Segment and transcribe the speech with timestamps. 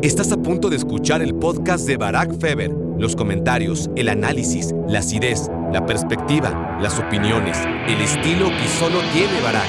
[0.00, 2.70] Estás a punto de escuchar el podcast de Barack Feber.
[2.98, 7.58] Los comentarios, el análisis, la acidez, la perspectiva, las opiniones,
[7.88, 9.66] el estilo que solo tiene Barack.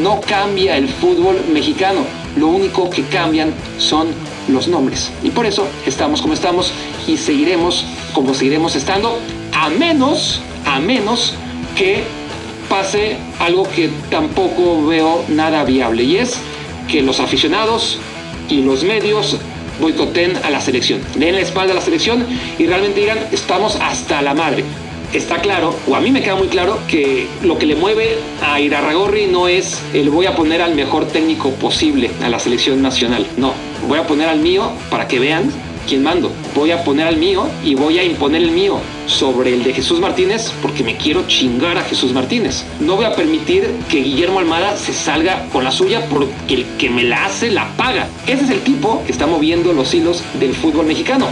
[0.00, 2.02] No cambia el fútbol mexicano.
[2.36, 4.06] Lo único que cambian son
[4.46, 5.10] los nombres.
[5.24, 6.70] Y por eso estamos como estamos
[7.08, 9.18] y seguiremos como seguiremos estando,
[9.52, 11.34] a menos, a menos
[11.76, 12.04] que
[12.68, 16.04] pase algo que tampoco veo nada viable.
[16.04, 16.36] Y es
[16.86, 17.98] que los aficionados
[18.48, 19.40] y los medios
[19.80, 22.26] boicoten a la selección, den la espalda a la selección
[22.58, 24.64] y realmente digan estamos hasta la madre.
[25.12, 28.60] Está claro, o a mí me queda muy claro, que lo que le mueve a
[28.60, 33.24] Irarragorri no es el voy a poner al mejor técnico posible a la selección nacional.
[33.36, 33.54] No,
[33.86, 35.50] voy a poner al mío para que vean
[35.86, 36.30] quién mando.
[36.54, 40.00] Voy a poner al mío y voy a imponer el mío sobre el de Jesús
[40.00, 42.64] Martínez porque me quiero chingar a Jesús Martínez.
[42.80, 46.90] No voy a permitir que Guillermo Almada se salga con la suya porque el que
[46.90, 48.08] me la hace la paga.
[48.26, 51.26] Ese es el tipo que está moviendo los hilos del fútbol mexicano.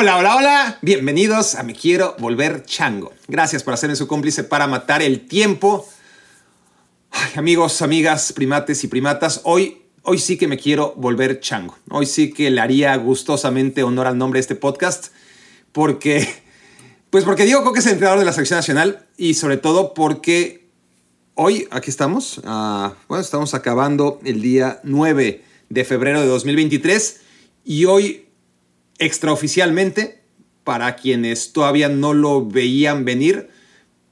[0.00, 0.78] Hola, hola, hola.
[0.80, 3.12] Bienvenidos a Me Quiero Volver Chango.
[3.28, 5.86] Gracias por hacerme su cómplice para matar el tiempo.
[7.36, 11.76] Amigos, amigas, primates y primatas, hoy, hoy sí que me quiero volver chango.
[11.90, 15.08] Hoy sí que le haría gustosamente honor al nombre de este podcast
[15.72, 16.26] porque,
[17.10, 20.66] pues porque Diego Coque es el entrenador de la selección nacional y sobre todo porque
[21.34, 27.20] hoy, aquí estamos, uh, bueno, estamos acabando el día 9 de febrero de 2023
[27.66, 28.29] y hoy
[29.00, 30.20] extraoficialmente,
[30.62, 33.48] para quienes todavía no lo veían venir,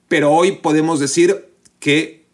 [0.08, 1.46] pero hoy podemos decir
[1.78, 2.26] que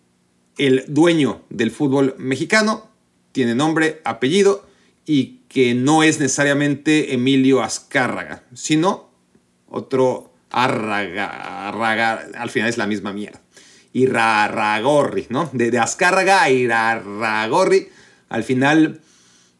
[0.56, 2.88] el dueño del fútbol mexicano
[3.32, 4.66] tiene nombre, apellido
[5.04, 9.10] y que no es necesariamente Emilio Azcárraga, sino
[9.68, 13.40] otro Arraga, Arraga, al final es la misma mierda.
[13.92, 15.50] Irarragorri, ¿no?
[15.52, 17.88] De, de Azcárraga a Irarragorri,
[18.28, 19.00] al final,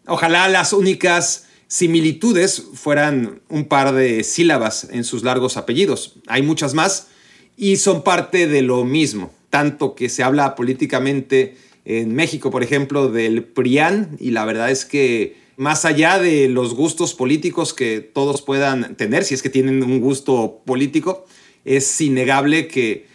[0.06, 6.14] ojalá las únicas similitudes fueran un par de sílabas en sus largos apellidos.
[6.28, 7.08] Hay muchas más
[7.56, 13.10] y son parte de lo mismo, tanto que se habla políticamente en México, por ejemplo,
[13.10, 18.40] del PRIAN, y la verdad es que más allá de los gustos políticos que todos
[18.40, 21.26] puedan tener, si es que tienen un gusto político,
[21.64, 23.08] es innegable que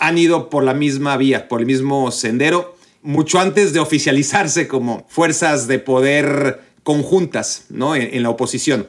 [0.00, 5.06] han ido por la misma vía, por el mismo sendero, mucho antes de oficializarse como
[5.08, 7.96] fuerzas de poder conjuntas ¿no?
[7.96, 8.86] en, la oposición.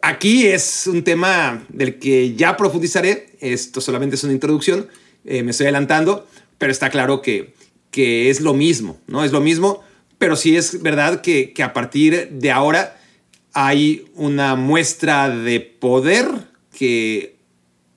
[0.00, 4.88] Aquí es un tema del que ya profundizaré, esto solamente es una introducción,
[5.24, 6.26] eh, me estoy adelantando,
[6.56, 7.52] pero está claro que,
[7.90, 9.24] que es lo mismo, ¿no?
[9.24, 9.82] Es lo mismo,
[10.18, 12.98] pero sí es verdad que, que a partir de ahora
[13.52, 16.26] hay una muestra de poder
[16.76, 17.36] que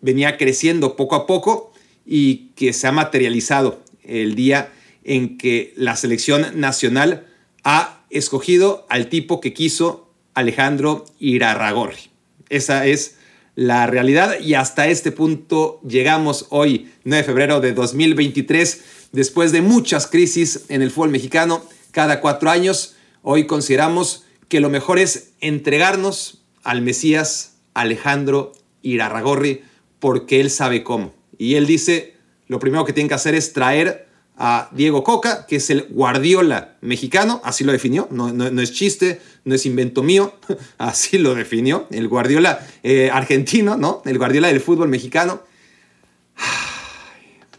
[0.02, 1.72] venía creciendo poco a poco
[2.06, 4.72] y que se ha materializado el día
[5.04, 7.28] en que la selección nacional
[7.64, 12.10] ha escogido al tipo que quiso Alejandro Irarragorri.
[12.50, 13.18] Esa es
[13.56, 19.62] la realidad y hasta este punto llegamos hoy, 9 de febrero de 2023, después de
[19.62, 25.32] muchas crisis en el fútbol mexicano, cada cuatro años, hoy consideramos que lo mejor es
[25.42, 29.62] entregarnos al Mesías Alejandro Irarragorri
[30.00, 31.14] porque él sabe cómo.
[31.38, 32.16] Y él dice,
[32.48, 34.09] lo primero que tiene que hacer es traer
[34.42, 39.22] a Diego Coca, que es el Guardiola mexicano, así lo definió, no, no, es chiste,
[39.44, 40.34] no es invento mío,
[40.78, 44.02] así lo definió, el Guardiola eh, argentino, ¿no?
[44.06, 45.44] El Guardiola del fútbol mexicano.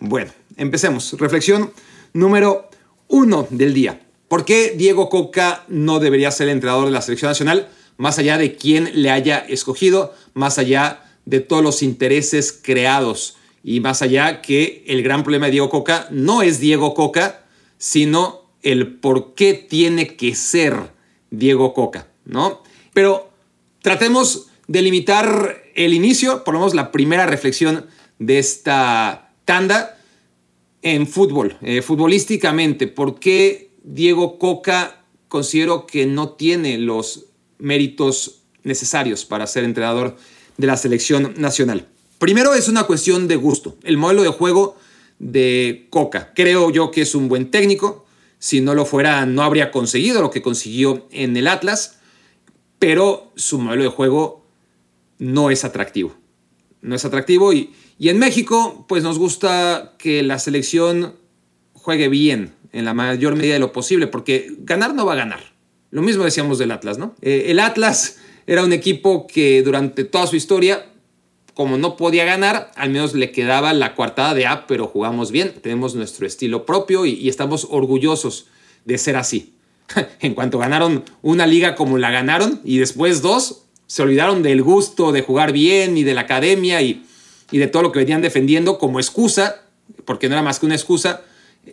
[0.00, 1.12] Bueno, empecemos.
[1.18, 1.70] Reflexión
[2.14, 2.70] número
[3.08, 4.00] uno del día.
[4.28, 8.38] ¿Por qué Diego Coca no debería ser el entrenador de la selección nacional, más allá
[8.38, 13.36] de quién le haya escogido, más allá de todos los intereses creados?
[13.62, 17.44] Y más allá que el gran problema de Diego Coca no es Diego Coca,
[17.78, 20.92] sino el por qué tiene que ser
[21.30, 22.62] Diego Coca, ¿no?
[22.92, 23.30] Pero
[23.82, 27.86] tratemos de limitar el inicio, por lo menos la primera reflexión
[28.18, 29.98] de esta tanda
[30.82, 32.86] en fútbol, eh, futbolísticamente.
[32.86, 37.26] ¿Por qué Diego Coca considero que no tiene los
[37.58, 40.16] méritos necesarios para ser entrenador
[40.56, 41.88] de la selección nacional?
[42.20, 43.78] Primero es una cuestión de gusto.
[43.82, 44.76] El modelo de juego
[45.18, 46.34] de Coca.
[46.34, 48.04] Creo yo que es un buen técnico.
[48.38, 51.98] Si no lo fuera, no habría conseguido lo que consiguió en el Atlas.
[52.78, 54.44] Pero su modelo de juego
[55.18, 56.14] no es atractivo.
[56.82, 57.54] No es atractivo.
[57.54, 61.14] Y, y en México, pues nos gusta que la selección
[61.72, 65.54] juegue bien en la mayor medida de lo posible, porque ganar no va a ganar.
[65.90, 67.14] Lo mismo decíamos del Atlas, ¿no?
[67.22, 70.89] Eh, el Atlas era un equipo que durante toda su historia
[71.60, 75.52] como no podía ganar, al menos le quedaba la coartada de, ah, pero jugamos bien,
[75.60, 78.46] tenemos nuestro estilo propio y, estamos orgullosos
[78.86, 79.52] de ser así.
[80.20, 85.12] en cuanto ganaron una liga como la ganaron y después dos, se olvidaron del gusto
[85.12, 87.04] de jugar bien y de la academia y,
[87.50, 89.56] y de todo lo que venían defendiendo como excusa,
[90.06, 91.24] porque no era más que una excusa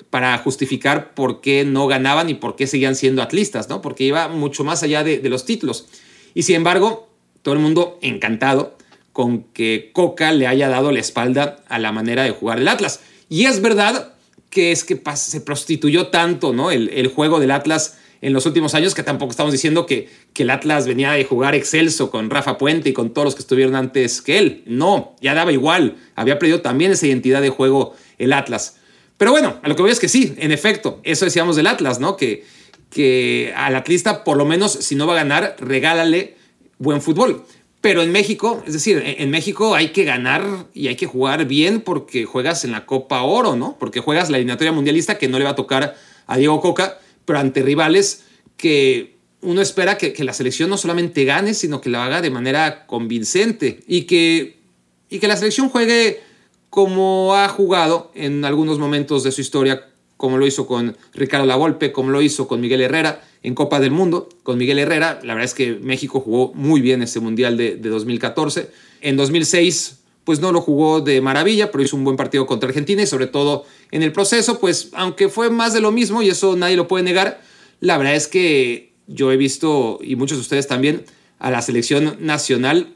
[0.10, 3.82] para justificar por qué no ganaban y por qué seguían siendo atlistas, ¿no?
[3.82, 5.86] Porque iba mucho más allá de, de los títulos.
[6.34, 7.08] Y sin embargo,
[7.42, 8.77] todo el mundo encantado
[9.18, 13.00] con que Coca le haya dado la espalda a la manera de jugar del Atlas.
[13.30, 14.14] Y es verdad
[14.52, 16.70] que es que se prostituyó tanto, ¿no?
[16.70, 20.52] El, juego del Atlas en los últimos años, que tampoco estamos diciendo que, que, el
[20.52, 24.22] Atlas venía de jugar excelso con Rafa Puente y con todos los que estuvieron antes
[24.22, 24.62] que él.
[24.68, 25.96] No, ya daba igual.
[26.14, 28.78] Había perdido también esa identidad de juego el Atlas.
[29.18, 32.00] Pero bueno, a lo que voy es que sí, en efecto, eso decíamos del Atlas,
[32.00, 32.18] ¿no?
[32.18, 32.46] Que,
[32.92, 36.38] que al atlista, por lo menos, si no va a ganar, regálale
[36.78, 37.44] buen fútbol.
[37.82, 41.82] Pero en México, es decir, en México hay que ganar y hay que jugar bien
[41.82, 43.78] porque juegas en la Copa Oro, ¿no?
[43.80, 45.96] Porque juegas la eliminatoria mundialista que no le va a tocar
[46.26, 48.24] a Diego Coca pero ante rivales
[48.56, 52.32] que uno espera que, que, la selección no solamente gane, sino que lo haga de
[52.32, 54.58] manera convincente y que,
[55.10, 56.22] y que la selección juegue
[56.70, 61.92] como ha jugado en algunos momentos de su historia, como lo hizo con Ricardo Lavolpe,
[61.92, 64.28] como lo hizo con Miguel Herrera en Copa del Mundo.
[64.44, 67.90] Con Miguel Herrera, la verdad es que México jugó muy bien ese Mundial de, de
[67.90, 68.70] 2014.
[69.02, 73.02] En 2006 pues no lo jugó de maravilla, pero hizo un buen partido contra Argentina
[73.02, 76.58] y sobre todo en el proceso, pues aunque fue más de lo mismo y eso
[76.58, 77.40] nadie lo puede negar,
[77.80, 81.06] la verdad es que yo he visto, y muchos de ustedes también,
[81.40, 82.94] a la selección nacional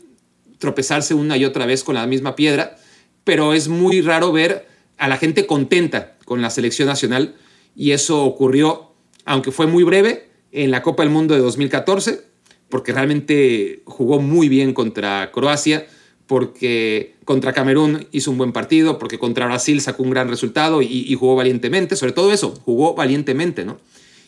[0.57, 2.75] tropezarse una y otra vez con la misma piedra,
[3.23, 7.36] pero es muy raro ver a la gente contenta con la selección nacional
[7.75, 8.94] y eso ocurrió,
[9.25, 12.22] aunque fue muy breve, en la Copa del Mundo de 2014,
[12.69, 15.86] porque realmente jugó muy bien contra Croacia,
[16.28, 21.13] porque contra Camerún hizo un buen partido, porque contra Brasil sacó un gran resultado y,
[21.16, 23.78] jugó valientemente, sobre todo eso, jugó valientemente, ¿no?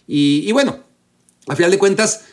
[0.06, 0.80] Y, bueno,
[1.48, 2.26] a final de cuentas,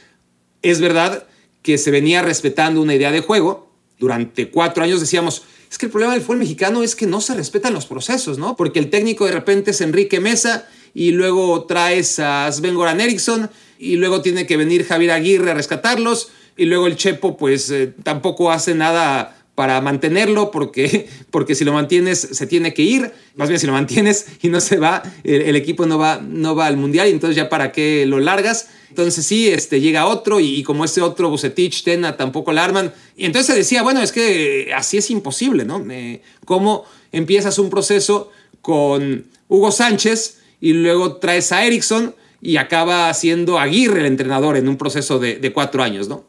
[0.63, 1.29] es verdad
[1.63, 3.70] que se venía respetando una idea de juego.
[4.01, 7.35] Durante cuatro años decíamos, es que el problema del fútbol mexicano es que no se
[7.35, 8.57] respetan los procesos, ¿no?
[8.57, 13.51] Porque el técnico de repente es Enrique Mesa y luego traes a Sven Goran Eriksson
[13.79, 17.95] y luego tiene que venir Javier Aguirre a rescatarlos y luego el Chepo pues eh,
[18.03, 23.51] tampoco hace nada para mantenerlo, porque, porque si lo mantienes se tiene que ir, más
[23.51, 26.79] bien si lo mantienes y no se va, el, equipo no va, no va al
[26.79, 28.71] mundial, y entonces ya para qué lo largas.
[28.89, 32.91] Entonces sí, este, llega otro y, como ese otro Bucetich, Tena tampoco la arman.
[33.19, 35.85] Y entonces se decía, bueno, es que así es imposible, ¿no?
[35.91, 38.31] Eh, ¿Cómo empiezas un proceso
[38.63, 44.71] con Hugo Sánchez y luego traes a Erickson y acaba siendo Aguirre el entrenador en
[44.71, 46.25] un proceso de, de cuatro años, ¿no?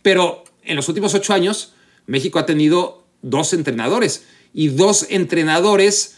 [0.00, 1.74] Pero en los últimos ocho años
[2.06, 6.16] México ha tenido dos entrenadores y dos entrenadores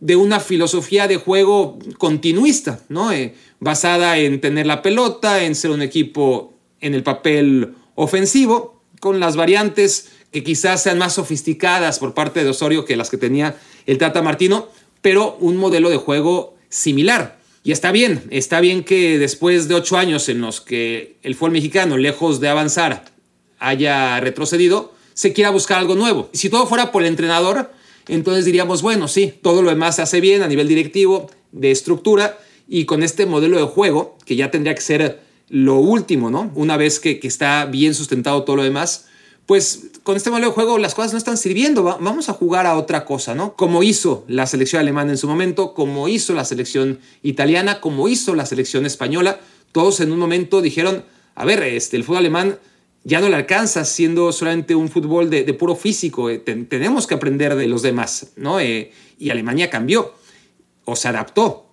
[0.00, 3.12] de una filosofía de juego continuista, ¿no?
[3.12, 9.20] Eh, basada en tener la pelota, en ser un equipo en el papel ofensivo, con
[9.20, 13.56] las variantes que quizás sean más sofisticadas por parte de Osorio que las que tenía
[13.86, 14.68] el Tata Martino,
[15.02, 17.38] pero un modelo de juego similar.
[17.64, 21.52] Y está bien, está bien que después de ocho años en los que el fútbol
[21.52, 23.04] mexicano, lejos de avanzar,
[23.58, 26.28] haya retrocedido, se quiera buscar algo nuevo.
[26.32, 27.72] Si todo fuera por el entrenador,
[28.06, 32.38] entonces diríamos, bueno, sí, todo lo demás se hace bien a nivel directivo, de estructura,
[32.68, 36.52] y con este modelo de juego, que ya tendría que ser lo último, ¿no?
[36.54, 39.06] Una vez que, que está bien sustentado todo lo demás,
[39.46, 42.76] pues con este modelo de juego las cosas no están sirviendo, vamos a jugar a
[42.76, 43.56] otra cosa, ¿no?
[43.56, 48.36] Como hizo la selección alemana en su momento, como hizo la selección italiana, como hizo
[48.36, 49.40] la selección española,
[49.72, 52.60] todos en un momento dijeron, a ver, este, el fútbol alemán
[53.04, 56.30] ya no le alcanza siendo solamente un fútbol de, puro físico.
[56.30, 58.60] Eh, tenemos que aprender de los demás, ¿no?
[58.60, 60.14] Eh, y Alemania cambió
[60.84, 61.66] o se adaptó.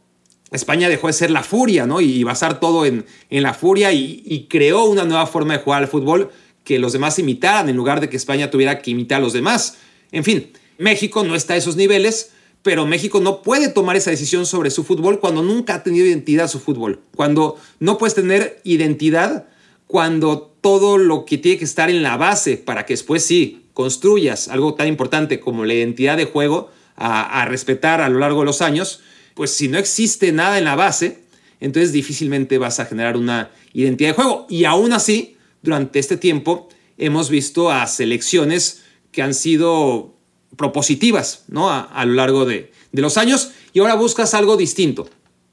[0.52, 2.02] España dejó de ser la furia, ¿no?
[2.02, 5.88] Y, basar todo en, en la furia y, creó una nueva forma de jugar al
[5.88, 6.32] fútbol
[6.64, 9.78] que los demás imitaran en lugar de que España tuviera que imitar a los demás.
[10.12, 14.46] En fin, México no está a esos niveles, pero México no puede tomar esa decisión
[14.46, 17.02] sobre su fútbol cuando nunca ha tenido identidad su fútbol.
[17.16, 19.48] Cuando no puedes tener identidad
[19.88, 24.48] cuando todo lo que tiene que estar en la base para que después sí construyas
[24.48, 28.46] algo tan importante como la identidad de juego a, a, respetar a lo largo de
[28.46, 29.02] los años,
[29.34, 31.26] pues si no existe nada en la base,
[31.60, 34.48] entonces difícilmente vas a generar una identidad de juego.
[34.50, 40.16] Y aún así, durante este tiempo hemos visto a selecciones que han sido
[40.56, 41.70] propositivas ¿no?
[41.70, 45.10] a, a lo largo de, de los años y ahora buscas algo distinto.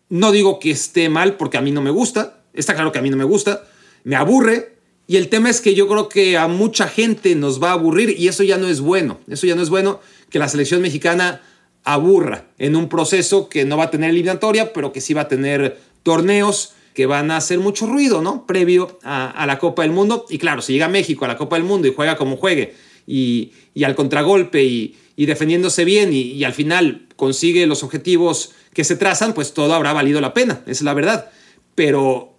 [0.08, 3.02] No digo que esté mal porque a mí no me gusta, está claro que a
[3.02, 3.64] mí no me gusta,
[4.04, 7.70] me aburre Y el tema es que yo creo que a mucha gente nos va
[7.70, 9.18] a aburrir y eso ya no es bueno.
[9.28, 11.42] Eso ya no es bueno que la selección mexicana
[11.84, 15.28] aburra en un proceso que no va a tener eliminatoria, pero que sí va a
[15.28, 18.46] tener torneos que van a hacer mucho ruido, ¿no?
[18.46, 20.26] Previo a, la Copa del Mundo.
[20.28, 22.74] Y claro, si llega México a la Copa del Mundo y juega como juegue
[23.06, 23.52] y,
[23.84, 29.54] al contragolpe y, defendiéndose bien y, al final consigue los objetivos que se trazan, pues
[29.54, 31.30] todo habrá valido la pena, es la verdad.
[31.74, 32.31] Pero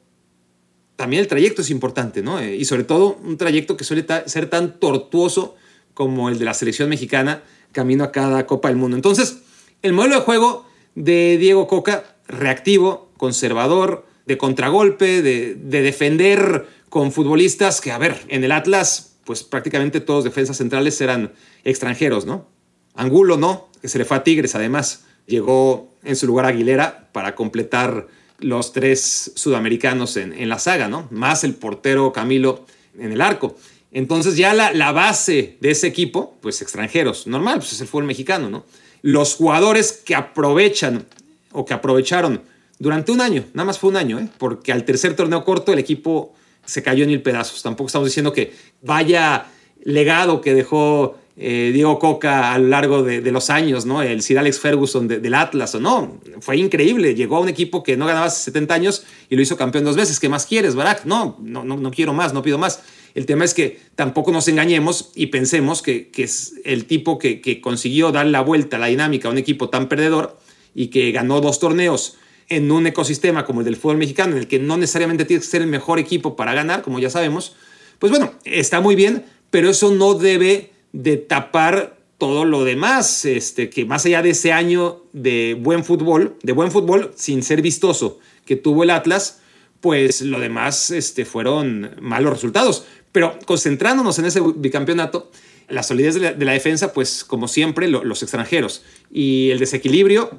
[0.95, 2.39] también el trayecto es importante, ¿no?
[2.39, 5.55] Eh, y sobre todo un trayecto que suele ser tan tortuoso
[5.93, 8.95] como el de la selección mexicana camino a cada Copa del Mundo.
[8.95, 9.39] Entonces,
[9.81, 17.81] el modelo de juego de Diego Coca, reactivo, conservador, de contragolpe, de, defender con futbolistas
[17.81, 21.33] que, a ver, en el Atlas, pues prácticamente todos defensas centrales eran
[21.63, 22.47] extranjeros, ¿no?
[22.95, 25.05] Angulo no, que se le fue a Tigres además.
[25.25, 28.07] Llegó en su lugar Aguilera para completar
[28.43, 31.07] los tres sudamericanos en, en la saga, ¿no?
[31.11, 32.65] Más el portero Camilo
[32.97, 33.55] en el arco.
[33.91, 38.05] Entonces ya la, la, base de ese equipo, pues extranjeros, normal, pues es el fútbol
[38.05, 38.65] mexicano, ¿no?
[39.01, 41.05] Los jugadores que aprovechan
[41.51, 42.41] o que aprovecharon
[42.79, 44.27] durante un año, nada más fue un año, ¿eh?
[44.37, 46.33] porque al tercer torneo corto el equipo
[46.65, 47.61] se cayó en mil pedazos.
[47.61, 49.45] Tampoco estamos diciendo que vaya
[49.83, 54.01] legado que dejó eh, Diego Coca a lo largo de, los años, ¿no?
[54.01, 56.19] El Sir Alex Ferguson del Atlas, ¿o no?
[56.41, 57.15] Fue increíble.
[57.15, 59.95] Llegó a un equipo que no ganaba hace 70 años y lo hizo campeón dos
[59.95, 60.19] veces.
[60.19, 61.05] ¿Qué más quieres, Barack?
[61.05, 62.81] No, no, no, no quiero más, no pido más.
[63.15, 67.61] El tema es que tampoco nos engañemos y pensemos que, es el tipo que, que
[67.61, 70.37] consiguió dar la vuelta a la dinámica a un equipo tan perdedor
[70.75, 72.17] y que ganó dos torneos
[72.49, 75.47] en un ecosistema como el del fútbol mexicano, en el que no necesariamente tiene que
[75.47, 77.55] ser el mejor equipo para ganar, como ya sabemos,
[77.99, 83.69] pues bueno, está muy bien, pero eso no debe de tapar todo lo demás, este,
[83.69, 88.19] que más allá de ese año de buen fútbol, de buen fútbol sin ser vistoso
[88.45, 89.41] que tuvo el Atlas,
[89.81, 92.85] pues lo demás este, fueron malos resultados.
[93.11, 95.29] Pero concentrándonos en ese bicampeonato,
[95.67, 98.83] la solidez de la, defensa, pues como siempre, los extranjeros.
[99.11, 100.31] Y el desequilibrio,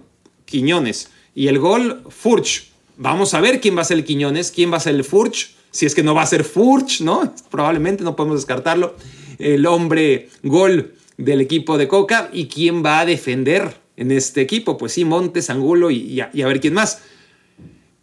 [0.45, 1.11] Quiñones.
[1.35, 2.71] Y el gol, Furch.
[2.97, 5.55] Vamos a ver quién va a ser el Quiñones, quién va a ser el Furch.
[5.71, 7.35] Si es que no va a ser Furch, ¿no?
[7.51, 8.97] Probablemente no podemos descartarlo.
[9.39, 14.77] El hombre gol del equipo de Coca y quién va a defender en este equipo.
[14.77, 17.03] Pues sí, Montes, Angulo y, a, ver quién más.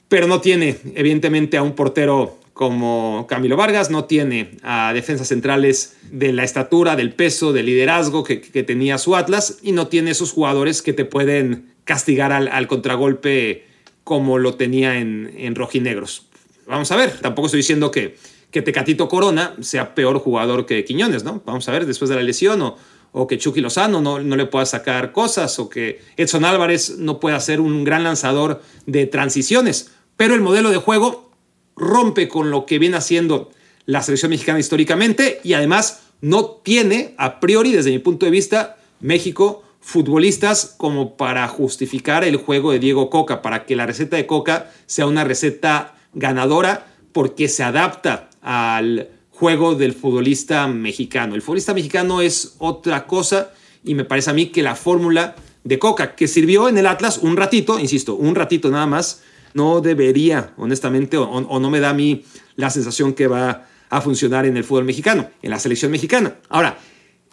[0.07, 5.95] Pero no tiene, evidentemente, a un portero como Camilo Vargas, no tiene a defensas centrales
[6.11, 10.31] de la estatura, del peso, del liderazgo que, tenía su Atlas y no tiene esos
[10.31, 13.65] jugadores que te pueden castigar al, contragolpe
[14.03, 16.27] como lo tenía en, en, rojinegros.
[16.67, 18.17] Vamos a ver, tampoco estoy diciendo que,
[18.51, 21.41] que Tecatito Corona sea peor jugador que Quiñones, ¿no?
[21.45, 22.77] Vamos a ver después de la lesión o,
[23.13, 27.19] o que Chucky Lozano no, no le pueda sacar cosas o que Edson Álvarez no
[27.19, 29.91] pueda ser un gran lanzador de transiciones.
[30.17, 31.31] Pero el modelo de juego
[31.75, 33.49] rompe con lo que viene haciendo
[33.85, 38.77] la selección mexicana históricamente y además no tiene, a priori, desde mi punto de vista,
[38.99, 44.27] México futbolistas como para justificar el juego de Diego Coca, para que la receta de
[44.27, 51.35] Coca sea una receta ganadora porque se adapta al juego del futbolista mexicano.
[51.35, 53.51] El futbolista mexicano es otra cosa
[53.83, 57.17] y me parece a mí que la fórmula de Coca, que sirvió en el Atlas
[57.19, 59.21] un ratito, insisto, un ratito nada más,
[59.53, 62.23] no debería, honestamente, o, no me da a mí
[62.55, 66.35] la sensación que va a funcionar en el fútbol mexicano, en la selección mexicana.
[66.49, 66.77] Ahora,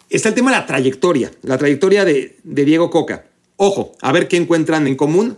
[0.09, 3.25] Está el tema de la trayectoria, la trayectoria de, Diego Coca.
[3.57, 5.37] Ojo, a ver qué encuentran en común,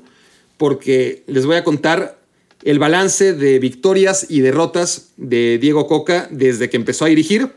[0.58, 2.21] porque les voy a contar
[2.64, 7.52] el balance de victorias y derrotas de Diego Coca desde que empezó a dirigir.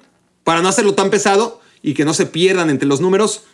[0.45, 3.45] Para no hacerlo tan pesado y que no se pierdan entre los números,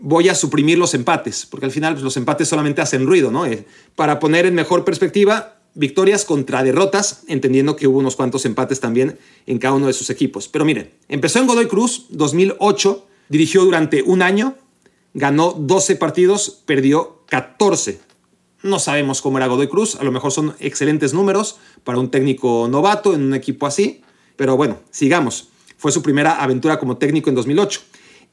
[0.00, 3.46] voy a suprimir los empates, porque al final pues, los empates solamente hacen ruido, ¿no?
[3.46, 8.80] Eh, para poner en mejor perspectiva, victorias contra derrotas, entendiendo que hubo unos cuantos empates
[8.80, 10.48] también en cada uno de sus equipos.
[10.48, 14.56] Pero miren, empezó en Godoy Cruz 2008, dirigió durante un año,
[15.14, 18.00] ganó 12 partidos, perdió 14.
[18.62, 22.68] No sabemos cómo era Godoy Cruz, a lo mejor son excelentes números para un técnico
[22.68, 24.02] novato en un equipo así,
[24.36, 25.48] pero bueno, sigamos.
[25.78, 27.80] Fue su primera aventura como técnico en 2008.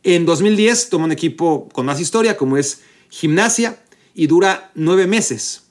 [0.03, 3.81] En 2010 tomó un equipo con más historia, como es Gimnasia,
[4.13, 5.67] y dura nueve meses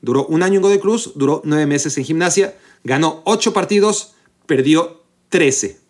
[0.00, 4.14] Duró un año en Godoy Cruz, duró nueve meses en gimnasia, ganó ocho partidos,
[4.46, 5.80] perdió trece.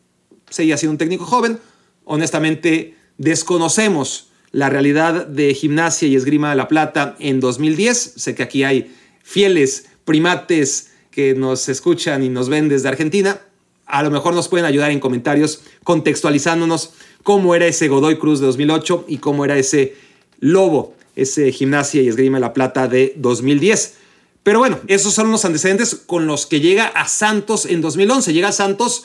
[0.49, 1.61] Seguía siendo un técnico joven.
[2.05, 8.15] Honestamente, desconocemos la realidad de gimnasia y esgrima de la plata en 2010.
[8.17, 13.41] Sé que aquí hay fieles primates que nos escuchan y nos ven desde Argentina.
[13.87, 18.47] A lo mejor nos pueden ayudar en comentarios contextualizándonos cómo era ese Godoy Cruz de
[18.47, 19.97] 2008 y cómo era ese
[20.41, 23.97] Lobo ese Gimnasia y Esgrima La Plata de 2010.
[24.45, 28.33] Pero bueno, esos son los antecedentes con los que llega a Santos en 2011.
[28.33, 29.05] Llega a Santos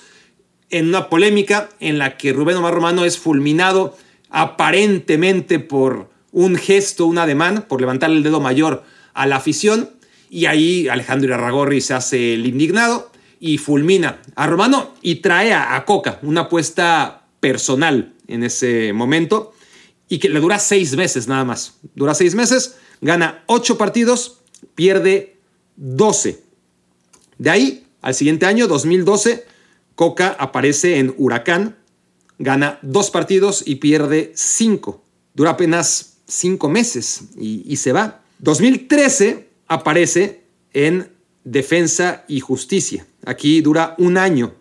[0.69, 3.97] en una polémica en la que Rubén Omar Romano es fulminado
[4.33, 9.91] aparentemente por un gesto, un ademán, por levantar el dedo mayor a la afición.
[10.29, 15.85] Y ahí Alejandro Irarragorri se hace el indignado y fulmina a Romano y trae a,
[15.85, 19.53] Coca, una apuesta personal en ese momento
[20.09, 21.75] y que le dura seis meses nada más.
[21.93, 24.39] Dura seis meses, gana ocho partidos,
[24.73, 25.37] pierde
[25.75, 26.41] 12.
[27.37, 29.45] De ahí, al siguiente año, 2012,
[29.93, 31.77] Coca aparece en Huracán,
[32.39, 35.03] gana dos partidos y pierde cinco.
[35.33, 38.23] Dura apenas cinco meses y, se va.
[38.39, 41.09] 2013 aparece en
[41.43, 43.05] Defensa y Justicia.
[43.25, 44.53] Aquí dura un año,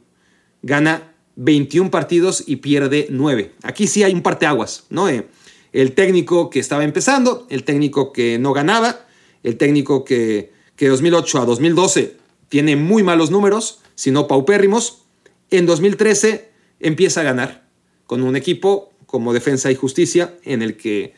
[0.62, 3.54] gana 21 partidos y pierde 9.
[3.62, 5.08] Aquí sí hay un parteaguas, ¿no?
[5.08, 5.26] Eh,
[5.72, 9.06] el técnico que estaba empezando, el técnico que no ganaba,
[9.42, 12.16] el técnico que, que 2008 a 2012
[12.48, 15.04] tiene muy malos números, sino paupérrimos.
[15.50, 16.51] En 2013
[16.82, 17.62] empieza a ganar
[18.06, 21.14] con un equipo como Defensa y Justicia en el que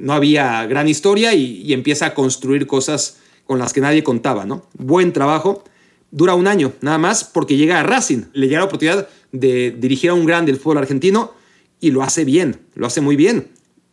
[0.00, 4.66] no había gran historia y, empieza a construir cosas con las que nadie contaba, ¿no?
[4.78, 5.64] Buen trabajo.
[6.10, 8.24] Dura un año, nada más, porque llega a Racing.
[8.32, 11.32] Le llega la oportunidad de dirigir a un grande del fútbol argentino
[11.80, 13.48] y lo hace bien, lo hace muy bien.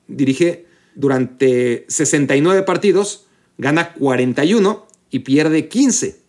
[0.07, 3.25] Dirige durante 69 partidos,
[3.57, 6.19] gana 41 y pierde 15.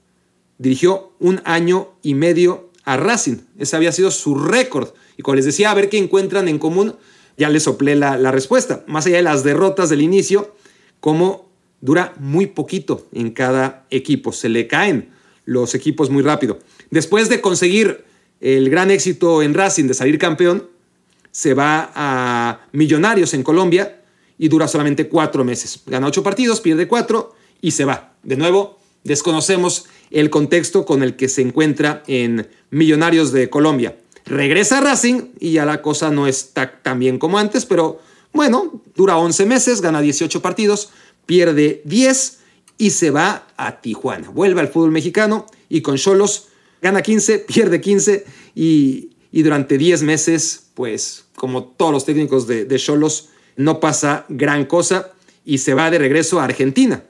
[0.59, 3.37] Dirigió un año y medio a Racing.
[3.57, 4.89] Ese había sido su récord.
[5.17, 6.97] Y cuando les decía a ver qué encuentran en común,
[7.37, 8.83] ya les soplé la, la respuesta.
[8.89, 10.55] Más allá de las derrotas del inicio,
[10.99, 11.49] como
[11.81, 14.33] dura muy poquito en cada equipo.
[14.33, 15.11] Se le caen
[15.45, 16.59] los equipos muy rápido.
[16.91, 18.05] Después de conseguir
[18.41, 20.69] el gran éxito en Racing de salir campeón,
[21.31, 24.03] se va a Millonarios en Colombia
[24.37, 25.81] y dura solamente cuatro meses.
[25.87, 28.15] Gana ocho partidos, pierde cuatro y se va.
[28.25, 33.97] De nuevo, desconocemos el contexto con el que se encuentra en Millonarios de Colombia.
[34.27, 38.01] Regresa a Racing y ya la cosa no está tan bien como antes, pero
[38.33, 40.91] bueno, dura 11 meses, gana 18 partidos,
[41.27, 42.39] pierde 10
[42.79, 44.31] y se va a Tijuana.
[44.31, 46.49] Vuelve al fútbol mexicano y con Cholos
[46.81, 53.31] gana 15, pierde 15 y, durante 10 meses, pues como todos los técnicos de Cholos,
[53.57, 55.13] no pasa gran cosa
[55.45, 57.03] y se va de regreso a Argentina.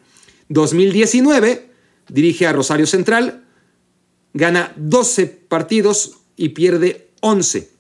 [0.48, 1.69] 2019
[2.10, 3.44] dirige a Rosario Central,
[4.34, 7.70] gana 12 partidos y pierde 11.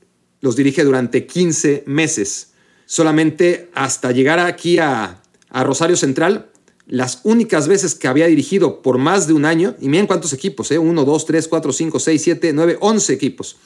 [0.40, 2.52] Los dirige durante 15 meses.
[2.86, 6.46] Solamente hasta llegar aquí a a Rosario Central
[6.86, 10.72] las únicas veces que había dirigido por más de un año, y miren cuántos equipos,
[10.72, 10.78] ¿eh?
[10.78, 13.56] 1, 2, 3, 4, 5, 6, 7, 9, 11 equipos.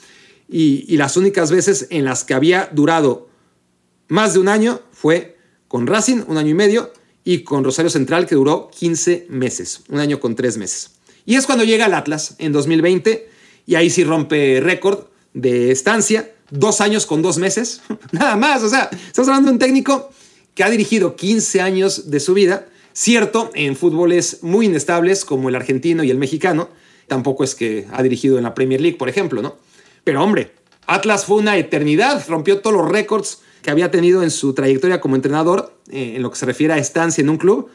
[0.46, 3.28] Y, y, las únicas veces en las que había durado
[4.08, 6.92] más de un año fue con Racing, un año y medio,
[7.24, 10.90] y con Rosario Central, que duró 15 meses, un año con tres meses.
[11.24, 13.28] Y es cuando llega al Atlas en 2020,
[13.66, 17.80] y ahí sí rompe récord de estancia, dos años con dos meses,
[18.12, 20.10] nada más, o sea, estamos hablando de un técnico
[20.54, 25.56] que ha dirigido 15 años de su vida, cierto, en fútboles muy inestables como el
[25.56, 26.68] argentino y el mexicano,
[27.08, 29.56] tampoco es que ha dirigido en la Premier League, por ejemplo, ¿no?
[30.04, 30.52] Pero hombre,
[30.86, 35.16] Atlas fue una eternidad, rompió todos los récords que había tenido en su trayectoria como
[35.16, 37.70] entrenador, eh, en lo que se refiere a estancia en un club,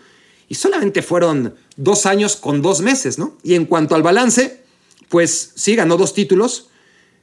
[0.47, 3.35] y solamente fueron dos años con dos meses, ¿no?
[3.41, 4.61] Y en cuanto al balance,
[5.09, 6.69] pues sí, ganó dos títulos,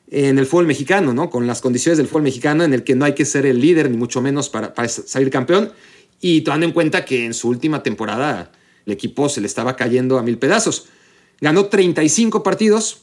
[0.08, 1.30] en el fútbol mexicano, ¿no?
[1.30, 3.88] Con las condiciones del fútbol mexicano en el que no hay que ser el líder,
[3.88, 5.70] ni mucho menos para, salir campeón.
[6.20, 8.50] Y tomando en cuenta que en su última temporada
[8.84, 10.86] el equipo se le estaba cayendo a mil pedazos.
[11.40, 13.02] Ganó 35 partidos,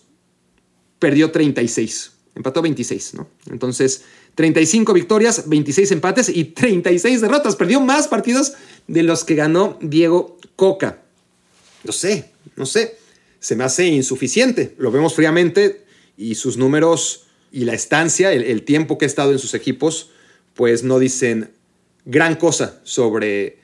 [0.99, 3.29] perdió 36, empató 26, ¿no?
[3.49, 4.03] Entonces,
[4.35, 7.55] 35 victorias, 26 empates y 36 derrotas.
[7.55, 8.53] Perdió más partidos
[8.87, 11.01] de los que ganó Diego Coca.
[11.83, 12.97] No sé, no sé.
[13.39, 14.73] Se me hace insuficiente.
[14.77, 15.83] Lo vemos fríamente
[16.17, 20.09] y sus números y la estancia, el, tiempo que ha estado en sus equipos,
[20.55, 21.51] pues no dicen
[22.05, 23.59] gran cosa sobre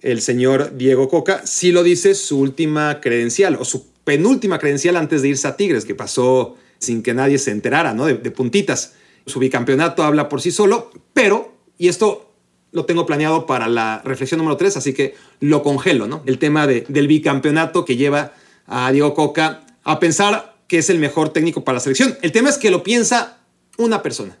[0.00, 1.46] el señor Diego Coca.
[1.46, 5.84] Sí lo dice su última credencial o su penúltima credencial antes de irse a Tigres,
[5.84, 8.06] que pasó sin que nadie se enterara, ¿no?
[8.06, 8.94] De, puntitas.
[9.30, 12.30] Su bicampeonato habla por sí solo, pero, y esto
[12.72, 16.22] lo tengo planeado para la reflexión número 3, así que lo congelo, ¿no?
[16.26, 18.32] El tema del bicampeonato que lleva
[18.66, 22.16] a Diego Coca a pensar que es el mejor técnico para la selección.
[22.22, 23.38] El tema es que lo piensa
[23.76, 24.38] una persona.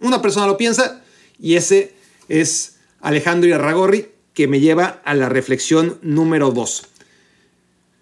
[0.00, 1.02] Una persona lo piensa
[1.38, 1.94] y ese
[2.28, 6.88] es Alejandro Irarragorri, que me lleva a la reflexión número dos.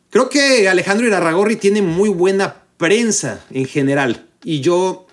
[0.08, 5.06] Creo que Alejandro Irarragorri tiene muy buena prensa en general y yo,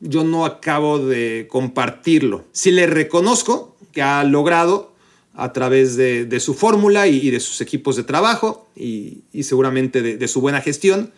[0.00, 2.44] yo no acabo de compartirlo.
[2.52, 4.92] Si le reconozco que ha logrado
[5.34, 10.40] a través de, su fórmula y, de sus equipos de trabajo y, seguramente de, su
[10.40, 11.12] buena gestión,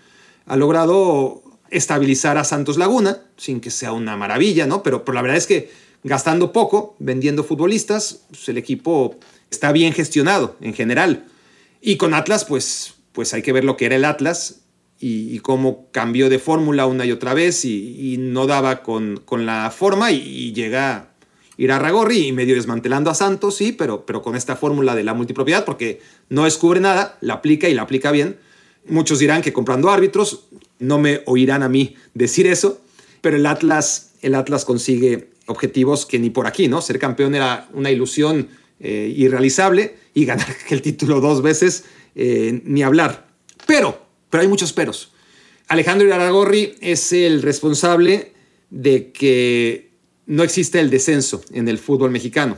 [0.46, 4.82] ha logrado estabilizar a Santos Laguna, sin que sea una maravilla, ¿no?
[4.82, 5.70] Pero, pero la verdad es que
[6.04, 9.16] gastando poco, vendiendo futbolistas, pues el equipo
[9.50, 11.26] está bien gestionado en general.
[11.80, 14.61] Y con Atlas, pues, pues hay que ver lo que era el Atlas
[15.04, 19.72] y, cómo cambió de fórmula una y otra vez y, no daba con, con, la
[19.76, 21.08] forma y, llega
[21.56, 25.02] ir a Ragorri y medio desmantelando a Santos, sí, pero, pero con esta fórmula de
[25.02, 28.38] la multipropiedad, porque no descubre nada, la aplica y la aplica bien.
[28.86, 30.46] Muchos dirán que comprando árbitros,
[30.78, 32.80] no me oirán a mí decir eso,
[33.20, 36.80] pero el Atlas, el Atlas consigue objetivos que ni por aquí, ¿no?
[36.80, 41.84] Ser campeón era una ilusión eh, irrealizable y ganar el título dos veces,
[42.14, 43.26] eh, ni hablar.
[43.66, 45.12] Pero pero hay muchos peros.
[45.68, 48.32] Alejandro Iraragorri es el responsable
[48.70, 49.90] de que
[50.24, 52.56] no existe el descenso en el fútbol mexicano.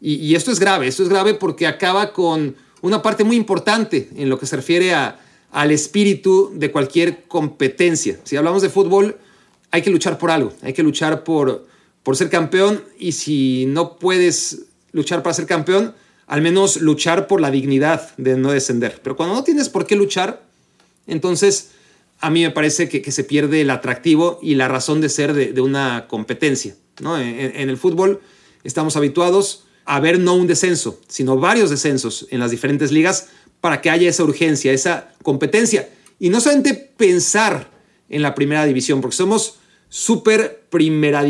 [0.00, 4.28] Y, esto es grave, esto es grave porque acaba con una parte muy importante en
[4.28, 5.18] lo que se refiere a,
[5.50, 8.20] al espíritu de cualquier competencia.
[8.22, 9.18] Si hablamos de fútbol,
[9.72, 11.66] hay que luchar por algo, hay que luchar por,
[12.04, 15.96] por ser campeón y si no puedes luchar para ser campeón,
[16.28, 19.00] al menos luchar por la dignidad de no descender.
[19.02, 20.46] Pero cuando no tienes por qué luchar,
[21.08, 21.70] entonces,
[22.20, 25.60] a mí me parece que, se pierde el atractivo y la razón de ser de,
[25.60, 26.76] una competencia.
[27.00, 27.18] ¿no?
[27.18, 28.20] En, el fútbol
[28.64, 33.28] estamos habituados a ver no un descenso, sino varios descensos en las diferentes ligas
[33.60, 35.88] para que haya esa urgencia, esa competencia.
[36.18, 37.70] Y no solamente pensar
[38.08, 41.24] en la primera división, porque somos súper primera,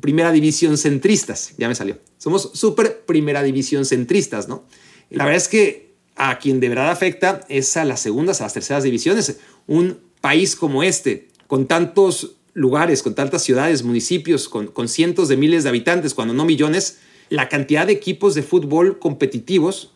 [0.00, 1.98] primera división centristas, ya me salió.
[2.16, 4.64] Somos súper primera división centristas, ¿no?
[5.10, 5.89] La verdad es que
[6.22, 9.38] a quien de verdad afecta es a las segundas, a las terceras divisiones.
[9.66, 15.62] Un país como este, con tantos lugares, con tantas ciudades, municipios, con, cientos de miles
[15.62, 16.98] de habitantes, cuando no millones,
[17.30, 19.92] la cantidad de equipos de fútbol competitivos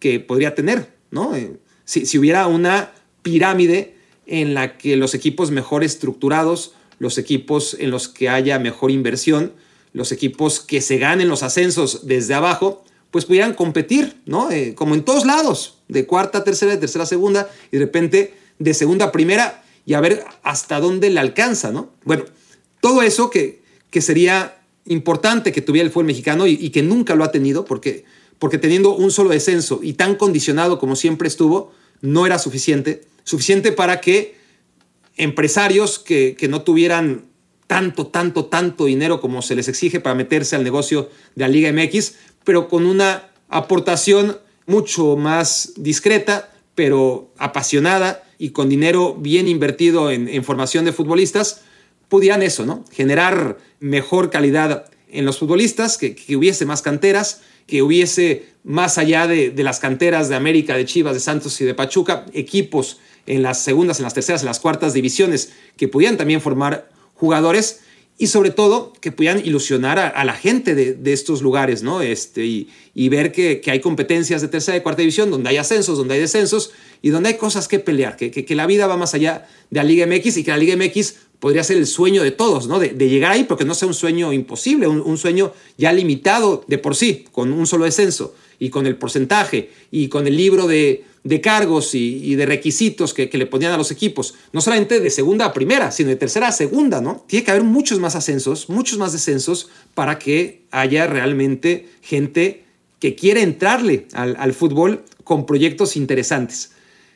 [0.00, 1.36] que podría tener, ¿no?
[1.36, 3.94] Eh, si, si hubiera una pirámide
[4.26, 9.52] en la que los equipos mejor estructurados, los equipos en los que haya mejor inversión,
[9.92, 12.83] los equipos que se ganen los ascensos desde abajo,
[13.14, 14.50] pues pudieran competir, ¿no?
[14.50, 17.84] Eh, como en todos lados, de cuarta a tercera, de tercera a segunda, y de
[17.84, 21.92] repente de segunda a primera, y a ver hasta dónde le alcanza, ¿no?
[22.02, 22.24] Bueno,
[22.80, 27.22] todo eso que, que sería importante que tuviera el fútbol mexicano y, que nunca lo
[27.22, 28.04] ha tenido, porque,
[28.40, 33.70] porque teniendo un solo descenso y tan condicionado como siempre estuvo, no era suficiente, suficiente
[33.70, 34.34] para que
[35.16, 37.26] empresarios que, que no tuvieran
[37.66, 41.72] tanto, tanto, tanto dinero como se les exige para meterse al negocio de la Liga
[41.72, 42.14] MX,
[42.44, 50.44] pero con una aportación mucho más discreta, pero apasionada y con dinero bien invertido en,
[50.44, 51.62] formación de futbolistas,
[52.08, 52.84] pudieran eso, ¿no?
[52.92, 59.50] Generar mejor calidad en los futbolistas, que, hubiese más canteras, que hubiese más allá de,
[59.50, 63.62] de, las canteras de América, de Chivas, de Santos y de Pachuca, equipos en las
[63.62, 67.80] segundas, en las terceras, en las cuartas divisiones que pudieran también formar jugadores
[68.16, 72.00] y sobre todo que puedan ilusionar a, la gente de, estos lugares, ¿no?
[72.00, 76.14] Este, y, ver que, hay competencias de tercera y cuarta división, donde hay ascensos, donde
[76.14, 76.70] hay descensos
[77.02, 80.06] y donde hay cosas que pelear, que, la vida va más allá de la Liga
[80.06, 82.78] MX y que la Liga MX podría ser el sueño de todos, ¿no?
[82.78, 86.94] De, llegar ahí, porque no sea un sueño imposible, un, sueño ya limitado de por
[86.94, 91.40] sí, con un solo descenso y con el porcentaje y con el libro de, de
[91.40, 95.52] cargos y, de requisitos que, le ponían a los equipos, no solamente de segunda a
[95.54, 97.24] primera, sino de tercera a segunda, ¿no?
[97.26, 102.64] Tiene que haber muchos más ascensos, muchos más descensos para que haya realmente gente
[102.98, 106.72] que quiere entrarle al, fútbol con proyectos interesantes.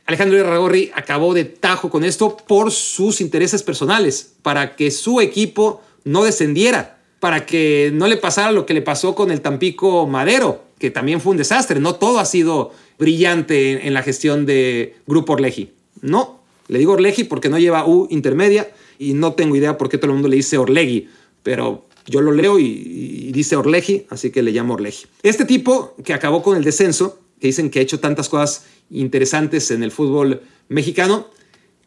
[0.07, 5.83] Alejandro Irragorri acabó de tajo con esto por sus intereses personales, para que su equipo
[6.05, 10.65] no descendiera, para que no le pasara lo que le pasó con el Tampico Madero,
[10.79, 11.79] que también fue un desastre.
[11.81, 15.73] No todo ha sido brillante en, la gestión de Grupo Orleji.
[16.03, 19.99] No, le digo Orleji porque no lleva U intermedia y no tengo idea por qué
[19.99, 21.09] todo el mundo le dice Orlegi,
[21.43, 25.07] pero yo lo leo y, dice Orleji, así que le llamo Orleji.
[25.23, 29.71] Este tipo que acabó con el descenso, que dicen que ha hecho tantas cosas interesantes
[29.71, 31.29] en el fútbol mexicano,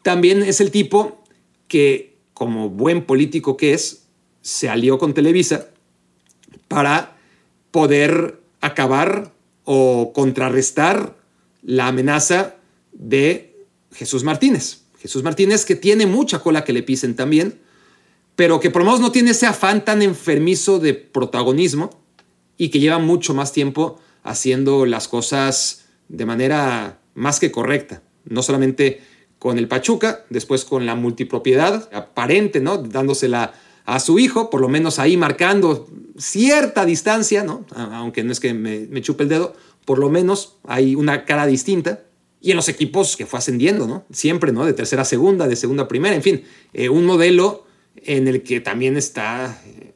[0.02, 1.22] también es el tipo
[1.68, 4.06] que, como buen político que es,
[4.40, 5.68] se alió con Televisa
[6.68, 7.16] para
[7.70, 9.32] poder acabar
[9.64, 11.16] o contrarrestar
[11.62, 12.56] la amenaza
[12.92, 13.56] de
[13.92, 14.82] Jesús Martínez.
[15.00, 17.60] Jesús Martínez que tiene mucha cola que le pisen también,
[18.36, 21.90] pero que por lo menos no tiene ese afán tan enfermizo de protagonismo
[22.56, 28.42] y que lleva mucho más tiempo haciendo las cosas de manera más que correcta, no
[28.42, 29.00] solamente
[29.38, 32.78] con el Pachuca, después con la multipropiedad aparente, ¿no?
[32.78, 37.66] dándosela a su hijo, por lo menos ahí marcando cierta distancia, ¿no?
[37.74, 42.04] aunque no es que me, chupe el dedo, por lo menos hay una cara distinta.
[42.40, 44.04] y en los equipos que fue ascendiendo, ¿no?
[44.10, 44.66] Siempre, ¿no?
[44.66, 46.42] De tercera a segunda, de segunda a primera, en fin,
[46.72, 47.66] eh, un modelo
[48.04, 49.92] en el que también está, eh,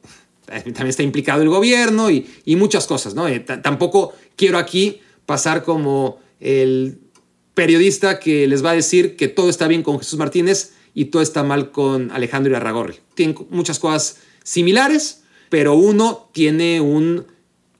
[0.47, 3.27] también está implicado el gobierno y, muchas cosas, ¿no?
[3.27, 6.99] Eh, tampoco quiero aquí pasar como el
[7.53, 11.21] periodista que les va a decir que todo está bien con Jesús Martínez y todo
[11.21, 12.95] está mal con Alejandro Irarragorri.
[13.13, 17.27] Tienen muchas cosas similares, pero uno tiene un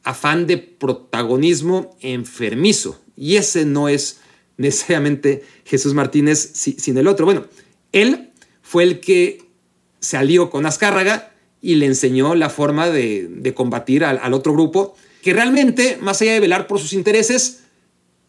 [0.04, 4.20] afán de protagonismo enfermizo y ese no es
[4.58, 7.26] necesariamente Jesús Martínez sin el otro.
[7.26, 7.48] Bueno,
[7.92, 8.30] él
[8.62, 9.42] fue el que
[10.00, 15.34] se alió con Azcárraga y le enseñó la forma de, combatir al, otro grupo, que
[15.34, 17.62] realmente, más allá de velar por sus intereses,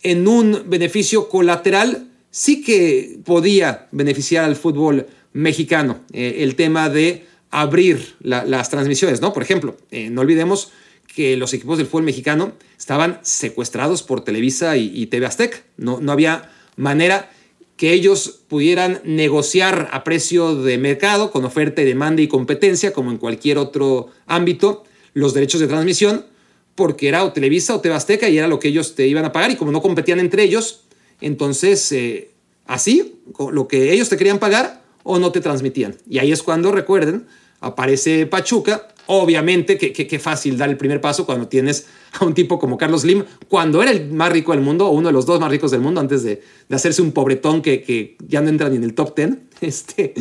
[0.02, 6.00] en un beneficio colateral, sí que podía beneficiar al fútbol mexicano.
[6.12, 9.32] Eh, el tema de abrir las transmisiones, ¿no?
[9.32, 10.70] Por ejemplo, eh, no olvidemos
[11.14, 15.64] que los equipos del fútbol mexicano estaban secuestrados por Televisa y, TV Aztec.
[15.76, 17.30] No, no había manera
[17.76, 23.10] que ellos pudieran negociar a precio de mercado, con oferta y demanda y competencia, como
[23.10, 26.26] en cualquier otro ámbito, los derechos de transmisión,
[26.74, 29.32] porque era o Televisa o TV Azteca y era lo que ellos te iban a
[29.32, 30.82] pagar, y como no competían entre ellos,
[31.20, 32.30] entonces eh,
[32.66, 33.20] así,
[33.52, 35.96] lo que ellos te querían pagar o no te transmitían.
[36.08, 37.26] Y ahí es cuando, recuerden,
[37.60, 41.86] aparece Pachuca Obviamente, qué fácil dar el primer paso cuando tienes
[42.20, 45.08] a un tipo como Carlos Slim, cuando era el más rico del mundo, o uno
[45.08, 48.50] de los dos más ricos del mundo, antes de, hacerse un pobretón que, ya no
[48.50, 49.30] entra ni en el top 10.
[49.62, 50.12] Este,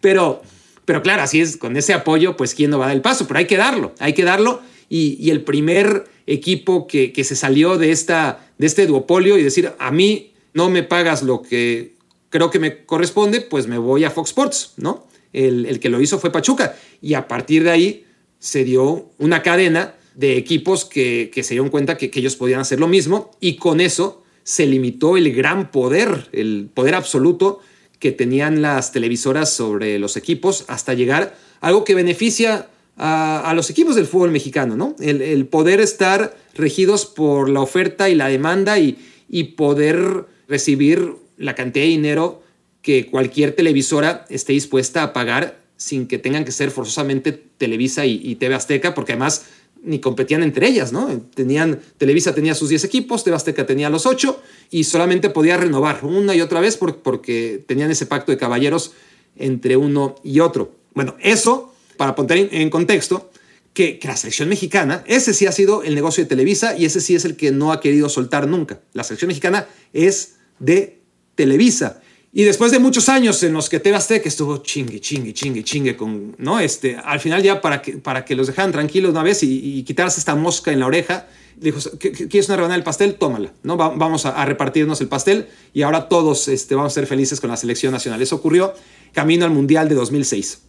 [0.00, 0.42] pero,
[0.84, 3.26] pero claro, así es, con ese apoyo, pues quién no va a dar el paso,
[3.26, 4.60] pero hay que darlo, hay que darlo.
[4.88, 9.90] Y, el primer equipo que, se salió de, esta, de este duopolio y decir, a
[9.90, 11.96] mí no me pagas lo que
[12.30, 15.06] creo que me corresponde, pues me voy a Fox Sports, ¿no?
[15.34, 16.74] El, el que lo hizo fue Pachuca.
[17.02, 18.06] Y a partir de ahí
[18.38, 22.88] se dio una cadena de equipos que, se dieron cuenta que, ellos podían hacer lo
[22.88, 27.60] mismo y con eso se limitó el gran poder, el poder absoluto
[27.98, 33.68] que tenían las televisoras sobre los equipos hasta llegar a algo que beneficia a, los
[33.68, 34.96] equipos del fútbol mexicano, ¿no?
[35.00, 38.96] El, poder estar regidos por la oferta y la demanda y,
[39.28, 42.42] y poder recibir la cantidad de dinero
[42.82, 48.34] que cualquier televisora esté dispuesta a pagar sin que tengan que ser forzosamente Televisa y,
[48.36, 49.46] TV Azteca, porque además
[49.82, 51.08] ni competían entre ellas, ¿no?
[51.34, 56.04] Tenían, Televisa tenía sus 10 equipos, TV Azteca tenía los 8 y solamente podía renovar
[56.04, 58.92] una y otra vez porque tenían ese pacto de caballeros
[59.36, 60.72] entre uno y otro.
[60.94, 63.30] Bueno, eso, para poner en contexto,
[63.74, 67.00] que, que, la selección mexicana, ese sí ha sido el negocio de Televisa y ese
[67.00, 68.80] sí es el que no ha querido soltar nunca.
[68.94, 71.02] La selección mexicana es de
[71.34, 72.00] Televisa.
[72.32, 75.96] Y después de muchos años en los que TV Azteca estuvo chingue, chingue, chingue, chingue
[75.96, 76.60] con, ¿no?
[76.60, 79.82] Este, al final ya para que, para que los dejaran tranquilos una vez y, y
[79.84, 83.14] quitarse esta mosca en la oreja, dijo, ¿quieres una rebanada del pastel?
[83.14, 83.76] Tómala, ¿no?
[83.76, 87.56] vamos a, repartirnos el pastel y ahora todos este, vamos a ser felices con la
[87.56, 88.20] selección nacional.
[88.20, 88.74] Eso ocurrió
[89.12, 90.62] camino al Mundial de 2006.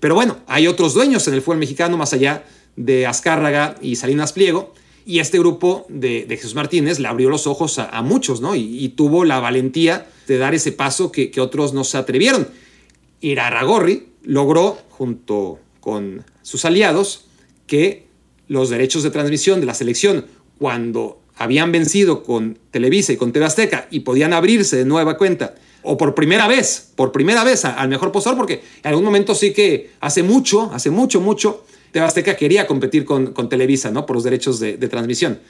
[0.00, 2.44] Pero bueno, hay otros dueños en el fútbol mexicano más allá
[2.76, 4.74] de Azcárraga y Salinas Pliego.
[5.10, 8.54] Y este grupo de, Jesús Martínez le abrió los ojos a, muchos, ¿no?
[8.54, 12.46] Y, tuvo la valentía de dar ese paso que, otros no se atrevieron.
[13.20, 17.24] Irarragorri logró, junto con sus aliados,
[17.66, 18.06] que
[18.46, 20.26] los derechos de transmisión de la selección,
[20.58, 25.56] cuando habían vencido con Televisa y con TV Azteca y podían abrirse de nueva cuenta,
[25.82, 29.52] o por primera vez, por primera vez al mejor postor, porque en algún momento sí
[29.52, 34.06] que hace mucho, hace mucho, mucho, TV Azteca quería competir con, con Televisa, ¿no?
[34.06, 35.40] Por los derechos de, transmisión.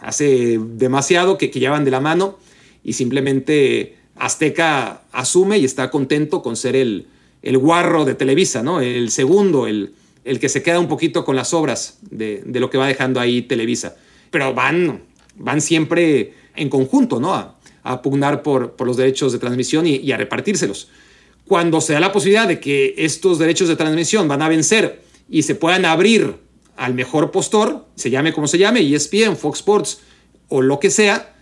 [0.00, 2.38] hace demasiado que, que llevan de la mano
[2.84, 7.06] y simplemente Azteca asume y está contento con ser el,
[7.42, 8.80] el guarro de Televisa, ¿no?
[8.80, 9.94] El segundo, el,
[10.24, 13.20] el que se queda un poquito con las obras de, de, lo que va dejando
[13.20, 13.96] ahí Televisa.
[14.30, 15.02] Pero van,
[15.36, 17.34] van siempre en conjunto, ¿no?
[17.34, 17.54] A,
[18.02, 20.88] pugnar por, por, los derechos de transmisión y, a repartírselos.
[21.46, 25.42] Cuando se da la posibilidad de que estos derechos de transmisión van a vencer y
[25.42, 26.36] se puedan abrir
[26.76, 30.00] al mejor postor, se llame como se llame, ESPN, Fox Sports
[30.48, 31.34] o lo que sea,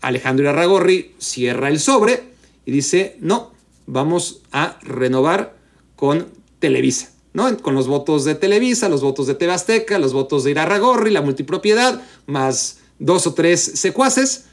[0.00, 2.22] Alejandro Arragorri cierra el sobre
[2.66, 3.52] y dice, no,
[3.86, 5.56] vamos a renovar
[5.96, 6.28] con
[6.58, 7.56] Televisa, ¿no?
[7.58, 11.22] Con los votos de Televisa, los votos de TV Azteca, los votos de Irarragorri, la
[11.22, 14.46] multipropiedad, más dos o tres secuaces,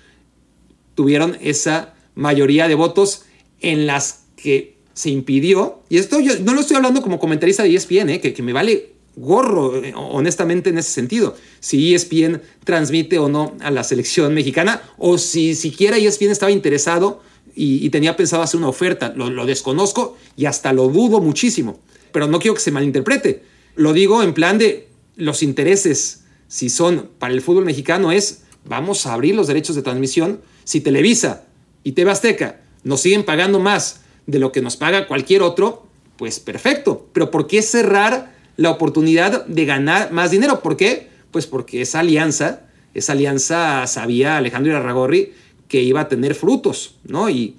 [0.95, 3.23] tuvieron esa mayoría de votos
[3.61, 7.73] en las que se impidió, y esto yo no lo estoy hablando como comentarista de
[7.73, 8.19] ESPN, ¿eh?
[8.19, 11.37] que, que me vale gorro, eh, honestamente, en ese sentido.
[11.61, 17.21] Si ESPN transmite o no a la selección mexicana, o si siquiera ESPN estaba interesado
[17.55, 19.13] y, tenía pensado hacer una oferta.
[19.15, 21.79] Lo, lo, desconozco y hasta lo dudo muchísimo.
[22.11, 23.41] Pero no quiero que se malinterprete.
[23.77, 29.05] Lo digo en plan de los intereses, si son para el fútbol mexicano, es vamos
[29.05, 30.41] a abrir los derechos de transmisión.
[30.65, 31.45] Si Televisa
[31.85, 35.83] y TV Azteca nos siguen pagando más de lo que nos paga cualquier otro,
[36.17, 37.07] pues perfecto.
[37.13, 40.61] Pero ¿por qué cerrar la oportunidad de ganar más dinero?
[40.61, 41.09] ¿Por qué?
[41.31, 45.33] Pues porque esa alianza, esa alianza sabía Alejandro Irarragorri
[45.67, 47.29] que iba a tener frutos, ¿no?
[47.29, 47.55] Y,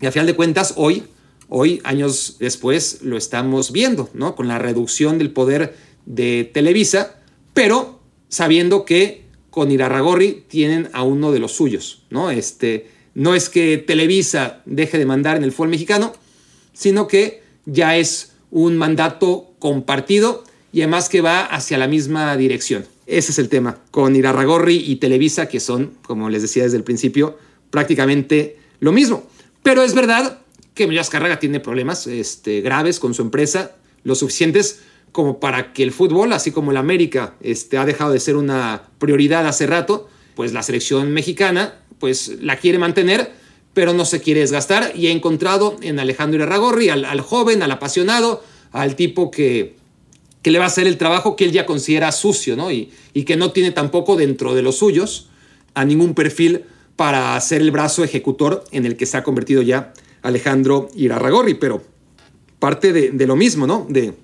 [0.00, 1.04] a final de cuentas, hoy,
[1.48, 4.36] hoy, años después, lo estamos viendo, ¿no?
[4.36, 7.16] Con la reducción del poder de Televisa,
[7.54, 12.30] pero sabiendo que con Irarragorri tienen a uno de los suyos, ¿no?
[12.30, 16.12] Este, no es que Televisa deje de mandar en el fútbol mexicano,
[16.72, 22.86] sino que ya es un mandato compartido y además que va hacia la misma dirección.
[23.08, 26.84] Ese es el tema, con Irarragorri y Televisa, que son, como les decía desde el
[26.84, 27.36] principio,
[27.70, 29.26] prácticamente lo mismo.
[29.64, 30.38] Pero es verdad
[30.74, 33.72] que Emilio Azcárraga tiene problemas este, graves con su empresa,
[34.04, 38.20] lo suficientes como para que el fútbol, así como el América, este, ha dejado de
[38.20, 43.32] ser una prioridad hace rato, pues la selección mexicana pues la quiere mantener,
[43.74, 48.42] pero no se quiere desgastar y ha encontrado en Alejandro Irarragorri al, joven, al apasionado,
[48.72, 49.76] al tipo que
[50.42, 52.70] que le va a hacer el trabajo que él ya considera sucio, ¿no?
[52.70, 55.28] Y, y que no tiene tampoco dentro de los suyos
[55.74, 56.64] a ningún perfil
[56.96, 61.82] para ser el brazo ejecutor en el que se ha convertido ya Alejandro Irarragorri, pero
[62.60, 63.86] parte de lo mismo, ¿no?
[63.88, 64.14] De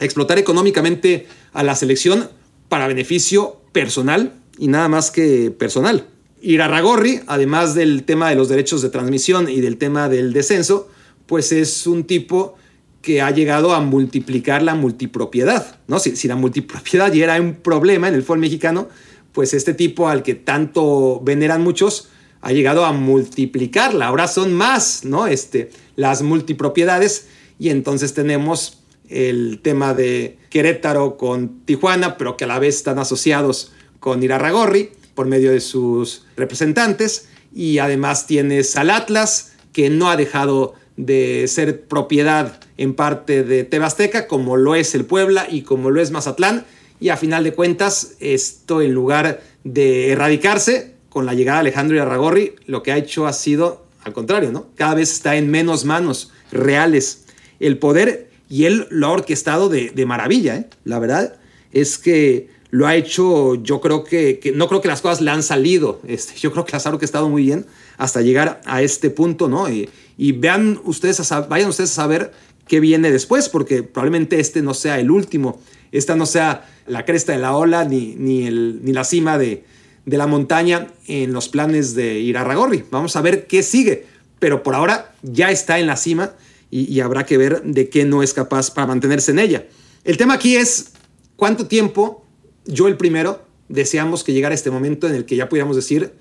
[0.00, 2.28] explotar económicamente a la selección
[2.68, 6.06] para beneficio personal y nada más que personal.
[6.46, 10.88] Irarragorri, además del tema de los derechos de transmisión y del tema del descenso,
[11.26, 12.54] pues es un tipo
[13.02, 15.98] que ha llegado a multiplicar la multipropiedad, ¿no?
[15.98, 18.88] Si, la multipropiedad ya era un problema en el fútbol mexicano,
[19.32, 22.10] pues este tipo al que tanto veneran muchos
[22.42, 24.06] ha llegado a multiplicarla.
[24.06, 25.26] Ahora son más, ¿no?
[25.26, 27.26] Este, las multipropiedades
[27.58, 33.00] y entonces tenemos el tema de Querétaro con Tijuana, pero que a la vez están
[33.00, 40.08] asociados con Irarragorri por medio de sus representantes y además tienes al Atlas que no
[40.08, 45.62] ha dejado de ser propiedad en parte de Tebasteca, como lo es el Puebla y
[45.62, 46.64] como lo es Mazatlán.
[47.00, 52.00] Y a final de cuentas, esto en lugar de erradicarse con la llegada de Alejandro
[52.00, 54.68] Arragorri, lo que ha hecho ha sido al contrario, ¿no?
[54.76, 57.24] Cada vez está en menos manos reales
[57.58, 60.66] el poder y él lo ha orquestado de, de maravilla, ¿eh?
[60.84, 61.36] La verdad
[61.72, 65.30] es que lo ha hecho, yo creo que, que, no creo que las cosas le
[65.30, 69.10] han salido, este, yo creo que las ha orquestado muy bien hasta llegar a este
[69.10, 69.70] punto, ¿no?
[69.70, 72.32] Y, y vean ustedes, a, vayan ustedes a saber
[72.66, 75.60] qué viene después, porque probablemente este no sea el último,
[75.92, 79.64] esta no sea la cresta de la ola ni, ni, ni la cima de,
[80.04, 82.84] de la montaña en los planes de Irarragorri.
[82.90, 84.06] Vamos a ver qué sigue,
[84.38, 86.32] pero por ahora ya está en la cima
[86.70, 89.66] y, y habrá que ver de qué no es capaz para mantenerse en ella.
[90.04, 90.92] El tema aquí es
[91.36, 92.25] cuánto tiempo
[92.66, 96.12] yo el primero deseamos que llegara este momento en el que ya pudiéramos decir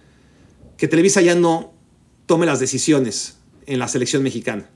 [0.77, 1.73] que Televisa ya no
[2.25, 4.69] tome las decisiones en la selección mexicana.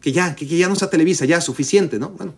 [0.00, 2.10] Que ya, que, ya no sea Televisa, ya suficiente, ¿no?
[2.10, 2.34] Bueno,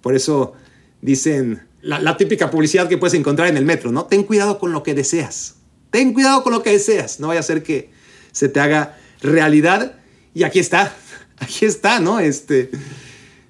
[0.00, 0.52] por eso
[1.00, 4.04] dicen la, la, típica publicidad que puedes encontrar en el metro, ¿no?
[4.04, 5.56] Ten cuidado con lo que deseas.
[5.90, 7.20] Ten cuidado con lo que deseas.
[7.20, 7.90] No vaya a ser que
[8.32, 9.96] se te haga realidad.
[10.34, 10.94] Y aquí está,
[11.38, 12.20] aquí está, ¿no?
[12.20, 12.70] Este,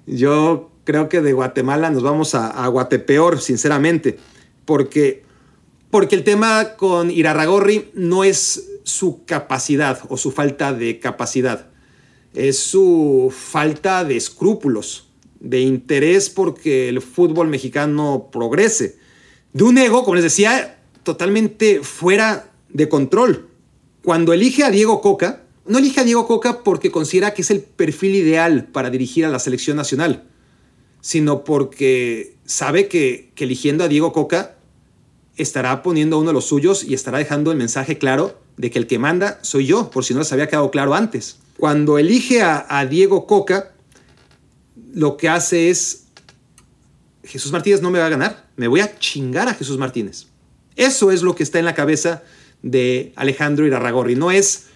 [0.07, 4.17] yo creo que de Guatemala nos vamos a, a Guatepeor, sinceramente,
[4.63, 5.23] porque,
[5.91, 11.67] porque el tema con Irarragorri no es su capacidad o su falta de capacidad,
[12.33, 18.97] es su falta de escrúpulos, de interés porque el fútbol mexicano progrese,
[19.53, 23.49] de un ego, como les decía, totalmente fuera de control.
[24.03, 27.61] Cuando elige a Diego Coca, no elige a Diego Coca porque considera que es el
[27.61, 30.25] perfil ideal para dirigir a la selección nacional,
[31.05, 34.55] sino porque sabe que, que eligiendo a Diego Coca
[35.37, 38.79] estará poniendo a uno de los suyos y estará dejando el mensaje claro de que
[38.79, 41.37] el que manda soy yo, por si no les había quedado claro antes.
[41.59, 43.71] Cuando elige a, a Diego Coca,
[44.95, 46.05] lo que hace es,
[47.23, 50.25] Jesús Martínez no me va a ganar, me voy a chingar a Jesús Martínez.
[50.75, 52.23] Eso es lo que está en la cabeza
[52.63, 54.15] de Alejandro Irarragorri.
[54.15, 54.69] No es,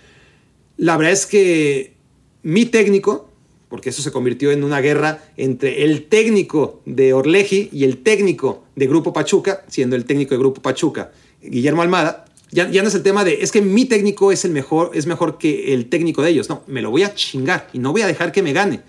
[0.78, 1.96] la verdad es que
[2.44, 3.29] mi técnico,
[3.70, 8.66] porque eso se convirtió en una guerra entre el técnico de Orleji y el técnico
[8.76, 12.96] de Grupo Pachuca, siendo el técnico de Grupo Pachuca Guillermo Almada, ya, ya, no es
[12.96, 16.24] el tema de, es que mi técnico es el mejor, es mejor que el técnico
[16.24, 16.50] de ellos.
[16.50, 18.82] No, me lo voy a chingar y no voy a dejar que me gane.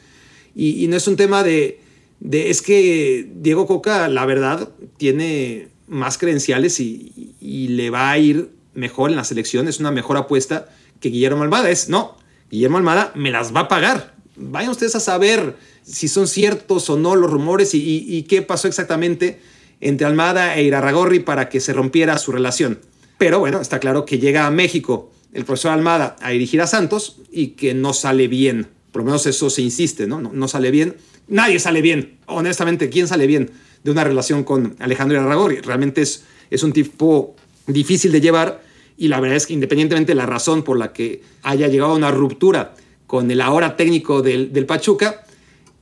[0.55, 1.81] Y, y no es un tema de,
[2.21, 8.19] de, es que Diego Coca, la verdad, tiene más credenciales y, y, le va a
[8.19, 9.69] ir mejor en la selección.
[9.69, 11.69] Es una mejor apuesta que Guillermo Almada.
[11.71, 12.17] Es, no,
[12.51, 14.15] Guillermo Almada me las va a pagar.
[14.41, 19.41] Vayan ustedes a saber si son ciertos o no los rumores y, qué pasó exactamente
[19.81, 22.81] entre Almada e Irarragorri para que se rompiera su relación.
[23.19, 27.21] Pero bueno, está claro que llega a México el profesor Almada a dirigir a Santos
[27.31, 28.67] y que no sale bien.
[28.93, 30.21] Por lo menos eso se insiste, ¿no?
[30.21, 30.97] No, sale bien.
[31.29, 32.19] Nadie sale bien.
[32.27, 33.51] Honestamente, ¿quién sale bien
[33.85, 35.61] de una relación con Alejandro Arragorri?
[35.61, 37.37] Realmente es, es un tipo
[37.67, 38.63] difícil de llevar
[38.97, 41.97] y la verdad es que independientemente de la razón por la que haya llegado a
[41.97, 42.75] una ruptura
[43.11, 45.25] con el ahora técnico del, Pachuca,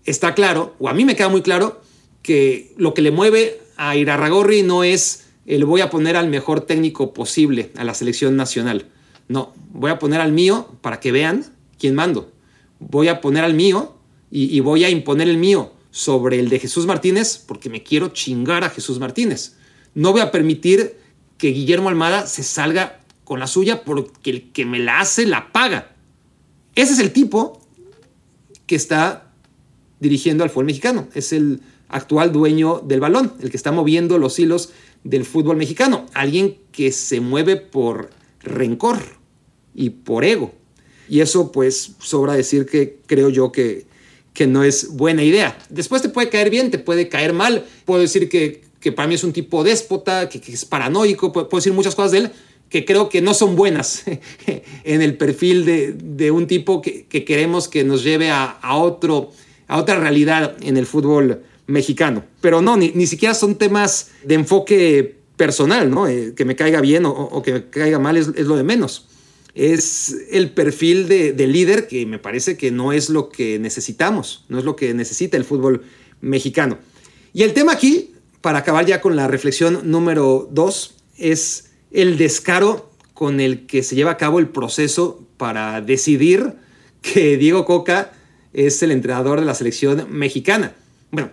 [0.07, 1.83] está claro, o a mí me queda muy claro,
[2.23, 6.63] que lo que le mueve a Irarragorri no es el voy a poner al mejor
[6.63, 8.87] técnico posible a la selección nacional.
[9.29, 11.45] No, voy a poner al mío para que vean
[11.79, 12.33] quién mando.
[12.79, 13.99] Voy a poner al mío
[14.31, 18.65] y voy a imponer el mío sobre el de Jesús Martínez porque me quiero chingar
[18.65, 19.59] a Jesús Martínez.
[19.95, 20.97] No voy a permitir
[21.37, 25.53] que Guillermo Almada se salga con la suya porque el que me la hace la
[25.53, 25.98] paga.
[26.79, 27.61] Ese es el tipo
[28.67, 29.33] que está
[29.99, 31.09] dirigiendo al fútbol mexicano.
[31.13, 34.71] Es el actual dueño del balón, el que está moviendo los hilos
[35.03, 36.07] del fútbol mexicano.
[36.15, 38.11] Alguien que se mueve por
[38.45, 39.01] rencor
[39.75, 40.55] y por ego.
[41.09, 43.87] Y eso pues sobra decir que creo yo que,
[44.33, 45.59] que no es buena idea.
[45.71, 47.67] Después te puede caer bien, te puede caer mal.
[47.87, 51.73] Puedo decir que, que para mí es un tipo déspota, que, es paranoico, puedo, decir
[51.73, 52.31] muchas cosas de él
[52.71, 54.05] que creo que no son buenas
[54.85, 58.77] en el perfil de, de un tipo que, que, queremos que nos lleve a, a,
[58.77, 59.31] otro,
[59.67, 62.25] a otra realidad en el fútbol mexicano.
[62.41, 66.09] Pero no, ni, ni siquiera son temas de enfoque personal, ¿no?
[66.09, 69.07] Eh, que me caiga bien o, que me caiga mal es, es, lo de menos.
[69.55, 74.45] Es el perfil de, de, líder que me parece que no es lo que necesitamos,
[74.49, 75.85] no es lo que necesita el fútbol
[76.21, 76.79] mexicano.
[77.33, 82.91] Y el tema aquí, para acabar ya con la reflexión número dos, es el descaro
[83.15, 86.55] con el que se lleva a cabo el proceso para decidir
[87.03, 88.13] que Diego Coca
[88.53, 90.75] es el entrenador de la selección mexicana.
[91.11, 91.31] Bueno,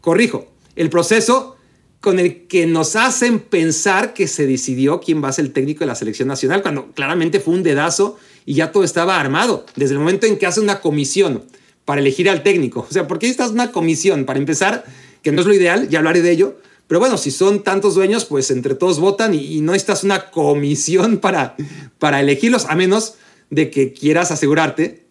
[0.00, 1.56] corrijo, el proceso
[2.00, 5.80] con el que nos hacen pensar que se decidió quién va a ser el técnico
[5.80, 9.94] de la selección nacional, cuando claramente fue un dedazo y ya todo estaba armado, desde
[9.94, 11.44] el momento en que hace una comisión
[11.84, 12.86] para elegir al técnico.
[12.88, 14.24] O sea, ¿por qué necesitas una comisión?
[14.24, 14.84] Para empezar,
[15.22, 16.58] que no es lo ideal, ya hablaré de ello,
[16.92, 20.30] pero bueno, si son tantos dueños, pues entre todos votan y, y no necesitas una
[20.30, 21.56] comisión para,
[21.98, 23.14] para elegirlos, a menos
[23.48, 25.06] de que quieras asegurarte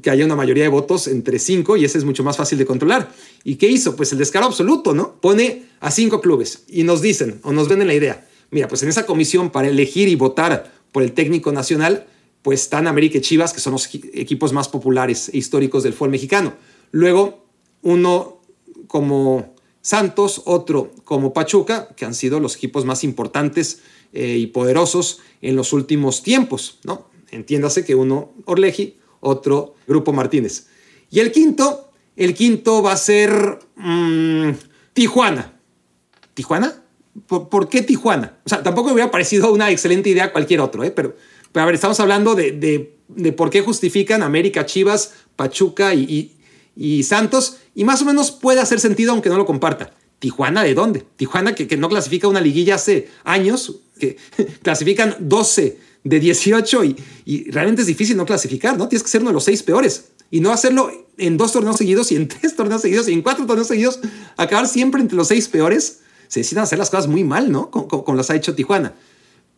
[0.00, 2.64] que haya una mayoría de votos entre cinco y ese es mucho más fácil de
[2.64, 3.10] controlar.
[3.42, 3.96] ¿Y qué hizo?
[3.96, 5.20] Pues el descaro absoluto, ¿no?
[5.20, 8.24] Pone a cinco clubes y nos dicen o nos venden la idea.
[8.52, 12.06] Mira, pues en esa comisión para elegir y votar por el técnico nacional,
[12.42, 16.10] pues están América y Chivas, que son los equipos más populares e históricos del fútbol
[16.10, 16.54] mexicano.
[16.92, 17.48] Luego,
[17.82, 18.42] uno
[18.86, 19.55] como
[19.86, 23.82] Santos, otro como Pachuca, que han sido los equipos más importantes
[24.12, 27.08] eh, y poderosos en los últimos tiempos, ¿no?
[27.30, 30.66] Entiéndase que uno Orleji, otro Grupo Martínez.
[31.08, 34.50] Y el quinto, el quinto va a ser mmm,
[34.92, 35.56] Tijuana.
[36.34, 36.82] ¿Tijuana?
[37.28, 38.38] ¿Por, qué Tijuana?
[38.44, 40.90] O sea, tampoco me hubiera parecido una excelente idea cualquier otro, ¿eh?
[40.90, 41.14] pero,
[41.52, 46.35] pero a ver, estamos hablando de, de, de, por qué justifican América, Chivas, Pachuca y,
[46.76, 49.92] y, Santos, y más o menos puede hacer sentido aunque no lo comparta.
[50.18, 51.04] ¿Tijuana de dónde?
[51.16, 54.16] Tijuana que, que no clasifica una liguilla hace años, que
[54.62, 56.84] clasifican 12 de 18
[57.24, 58.88] y, realmente es difícil no clasificar, ¿no?
[58.88, 62.12] Tienes que ser uno de los seis peores y no hacerlo en dos torneos seguidos
[62.12, 64.00] y en tres torneos seguidos y en cuatro torneos seguidos,
[64.36, 66.00] acabar siempre entre los seis peores.
[66.28, 67.70] Se deciden hacer las cosas muy mal, ¿no?
[67.70, 68.94] Como, las ha hecho Tijuana.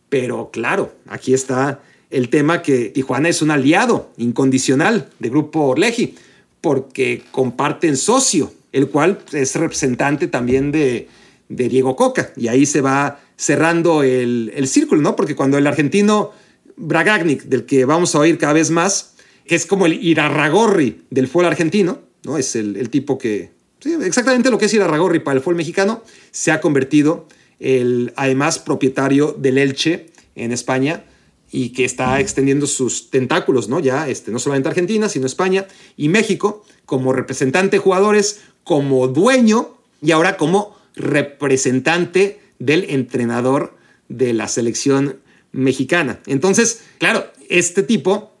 [0.09, 6.15] Pero claro, aquí está el tema que Tijuana es un aliado incondicional de Grupo Orleji,
[6.61, 11.07] porque comparten socio, el cual es representante también de,
[11.47, 12.31] Diego Coca.
[12.35, 15.15] Y ahí se va cerrando el, el, círculo, ¿no?
[15.15, 16.31] Porque cuando el argentino
[16.75, 21.45] Bragagnik, del que vamos a oír cada vez más, es como el Irarragorri del fútbol
[21.45, 22.37] argentino, ¿no?
[22.37, 26.03] Es el, el tipo que, sí, exactamente lo que es Irarragorri para el fútbol mexicano,
[26.31, 27.27] se ha convertido
[27.59, 31.03] el, además, propietario del Elche en España
[31.51, 33.79] y que está extendiendo sus tentáculos, ¿no?
[33.79, 39.77] Ya, este, no solamente Argentina, sino España y México, como representante de jugadores, como dueño
[40.01, 43.77] y ahora como representante del entrenador
[44.09, 45.19] de la selección
[45.51, 46.19] mexicana.
[46.25, 48.31] Entonces, claro, este tipo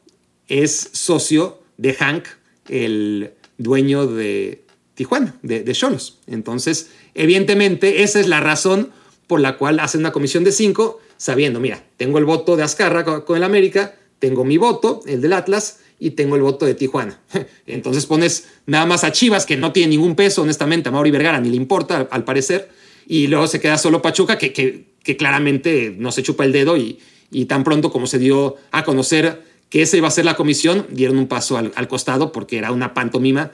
[0.47, 2.25] es socio de Hank,
[2.67, 6.19] el dueño de Tijuana, de Cholos.
[6.27, 8.91] Entonces, evidentemente, esa es la razón
[9.29, 13.03] por la cual hace una comisión de cinco, sabiendo, mira, tengo el voto de Azcarra
[13.03, 17.19] con el América, tengo mi voto, el del Atlas, y tengo el voto de Tijuana.
[17.67, 21.41] Entonces pones nada más a Chivas, que no tiene ningún peso, honestamente, a Mauri Vergara
[21.41, 22.69] ni le importa, al parecer,
[23.05, 26.99] y luego se queda solo Pachuca, que, que, claramente no se chupa el dedo y,
[27.31, 30.85] y, tan pronto como se dio a conocer que esa iba a ser la comisión,
[30.91, 33.51] dieron un paso al, al, costado porque era una pantomima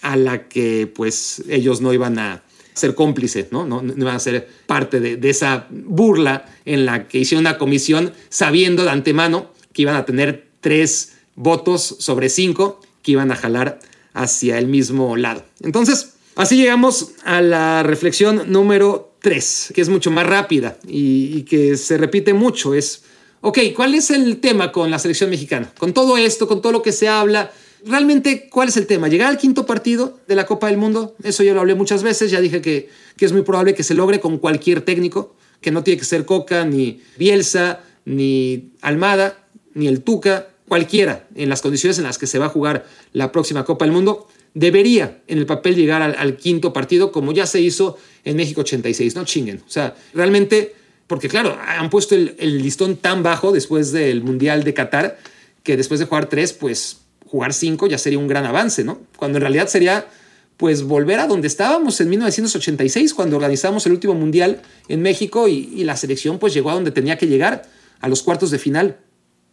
[0.00, 2.42] a la que pues ellos no iban a
[2.74, 3.66] ser cómplices, ¿no?
[3.66, 8.12] No, no iban a ser parte de, esa burla en la que hicieron una comisión
[8.28, 13.78] sabiendo de antemano que iban a tener tres votos sobre cinco que iban a jalar
[14.12, 15.44] hacia el mismo lado.
[15.62, 21.76] Entonces, así llegamos a la reflexión número tres, que es mucho más rápida y que
[21.76, 22.74] se repite mucho.
[22.74, 23.04] Es,
[23.40, 25.72] ok, ¿cuál es el tema con la selección mexicana?
[25.78, 27.52] Con todo esto, con todo lo que se habla,
[27.84, 29.08] realmente, ¿cuál es el tema?
[29.08, 31.14] ¿Llegar al quinto partido de la Copa del Mundo?
[31.22, 33.94] Eso ya lo hablé muchas veces, ya dije que, que es muy probable que se
[33.94, 39.86] logre con cualquier técnico, que no tiene que ser Coca, ni Bielsa, ni Almada, ni
[39.86, 43.64] el Tuca, cualquiera, en las condiciones en las que se va a jugar la próxima
[43.64, 47.98] Copa del Mundo, debería en el papel llegar al, quinto partido, como ya se hizo
[48.24, 49.62] en México 86, no chinguen.
[49.66, 50.74] O sea, realmente,
[51.06, 55.18] porque claro, han puesto el listón tan bajo después del Mundial de Qatar,
[55.62, 57.00] que después de jugar tres, pues
[57.30, 58.98] jugar cinco ya sería un gran avance, ¿no?
[59.16, 60.06] Cuando en realidad sería
[60.56, 65.84] pues volver a donde estábamos en 1986 cuando organizamos el último mundial en México y,
[65.84, 67.62] la selección pues llegó a donde tenía que llegar,
[68.00, 68.98] a los cuartos de final.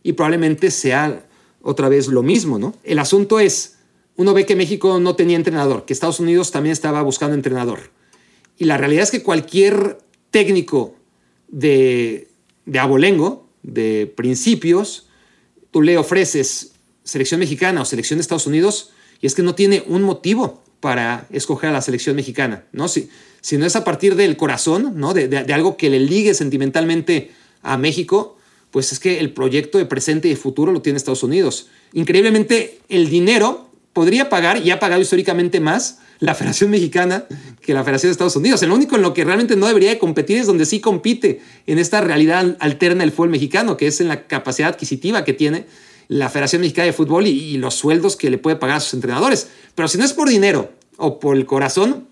[0.04, 1.26] Y probablemente sea
[1.62, 2.76] otra vez lo mismo, ¿no?
[2.84, 3.78] El asunto es,
[4.16, 7.92] uno ve que México no tenía entrenador, que Estados Unidos también estaba buscando entrenador.
[8.58, 10.00] Y la realidad es que cualquier
[10.32, 10.96] técnico
[11.48, 12.28] de,
[12.66, 15.08] de abolengo, de principios,
[15.72, 16.74] tú le ofreces
[17.08, 18.92] selección mexicana o selección de Estados Unidos
[19.22, 22.88] y es que no tiene un motivo para escoger a la selección mexicana, ¿no?
[22.88, 23.10] Si,
[23.42, 25.14] si no es a partir del corazón, ¿no?
[25.14, 27.32] De, de, algo que le ligue sentimentalmente
[27.64, 28.38] a México,
[28.70, 31.68] pues es que el proyecto de presente y de futuro lo tiene Estados Unidos.
[31.94, 37.26] Increíblemente, el dinero podría pagar y ha pagado históricamente más la Federación Mexicana
[37.62, 38.62] que la Federación de Estados Unidos.
[38.62, 41.80] El único en lo que realmente no debería de competir es donde sí compite en
[41.80, 45.66] esta realidad alterna del fútbol mexicano, que es en la capacidad adquisitiva que tiene
[46.08, 49.50] la Federación Mexicana de Fútbol y, los sueldos que le puede pagar a sus entrenadores.
[49.76, 52.08] Pero si no es por dinero o por el corazón,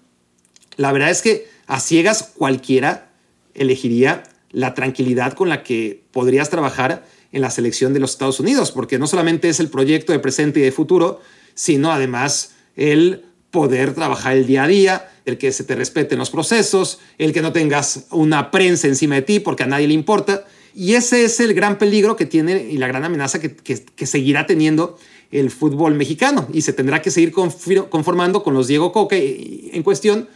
[0.77, 3.11] la verdad es que a ciegas cualquiera
[3.53, 8.71] elegiría la tranquilidad con la que podrías trabajar en la selección de los Estados Unidos,
[8.71, 11.19] porque no solamente es el proyecto de presente y de futuro,
[11.53, 16.29] sino además el poder trabajar el día a día, el que se te respeten los
[16.29, 20.45] procesos, el que no tengas una prensa encima de ti porque a nadie le importa.
[20.75, 24.45] Y ese es el gran peligro que tiene y la gran amenaza que, que, seguirá
[24.45, 24.99] teniendo
[25.31, 26.47] el fútbol mexicano.
[26.51, 30.27] Y se tendrá que seguir conformando con los Diego Coque en cuestión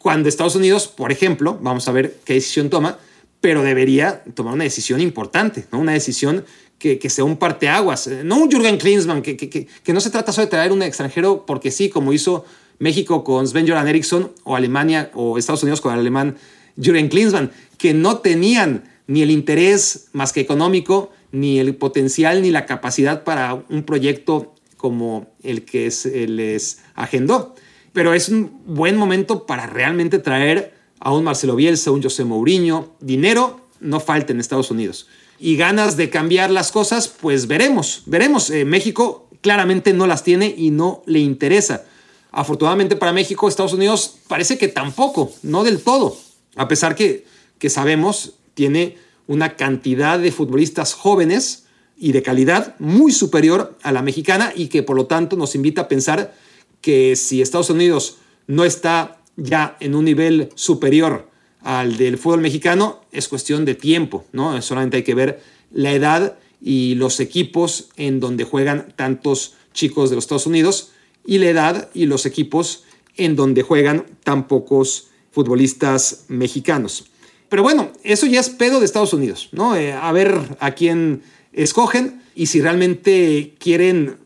[0.00, 2.98] cuando Estados Unidos, por ejemplo, vamos a ver qué decisión toma,
[3.40, 6.44] pero debería tomar una decisión importante, una decisión
[6.78, 10.10] que, que sea un parteaguas, eh, no un Jürgen Klinsmann, que, que, que, no se
[10.10, 12.44] trata solo de traer un extranjero porque sí, como hizo
[12.78, 16.36] México con Sven-Göran Eriksson o Alemania o Estados Unidos con el alemán
[16.82, 22.52] Jürgen Klinsmann, que no tenían ni el interés más que económico, ni el potencial, ni
[22.52, 27.56] la capacidad para un proyecto como el que se les agendó.
[27.92, 32.94] Pero es un buen momento para realmente traer a un Marcelo Bielsa, un José Mourinho.
[33.00, 35.08] Dinero no falta en Estados Unidos.
[35.40, 38.48] Y ganas de cambiar las cosas, pues veremos, veremos.
[38.50, 41.84] Eh, México claramente no las tiene y no le interesa.
[42.30, 46.16] Afortunadamente para México, Estados Unidos parece que tampoco, no del todo.
[46.54, 47.26] A pesar que,
[47.58, 51.64] que sabemos tiene una cantidad de futbolistas jóvenes
[51.96, 55.80] y de calidad muy superior a la mexicana y que por lo tanto nos invita
[55.80, 56.34] a pensar
[56.82, 61.30] que si Estados Unidos no está ya en un nivel superior
[61.62, 64.60] al del fútbol mexicano, es cuestión de tiempo, ¿no?
[64.60, 65.40] Solamente hay que ver
[65.72, 70.90] la edad y los equipos en donde juegan tantos chicos de los Estados Unidos
[71.24, 72.84] y la edad y los equipos
[73.16, 77.06] en donde juegan tan pocos futbolistas mexicanos.
[77.50, 79.76] Pero bueno, eso ya es pedo de Estados Unidos, ¿no?
[79.76, 81.22] Eh, a ver a quién
[81.52, 84.18] escogen y si realmente quieren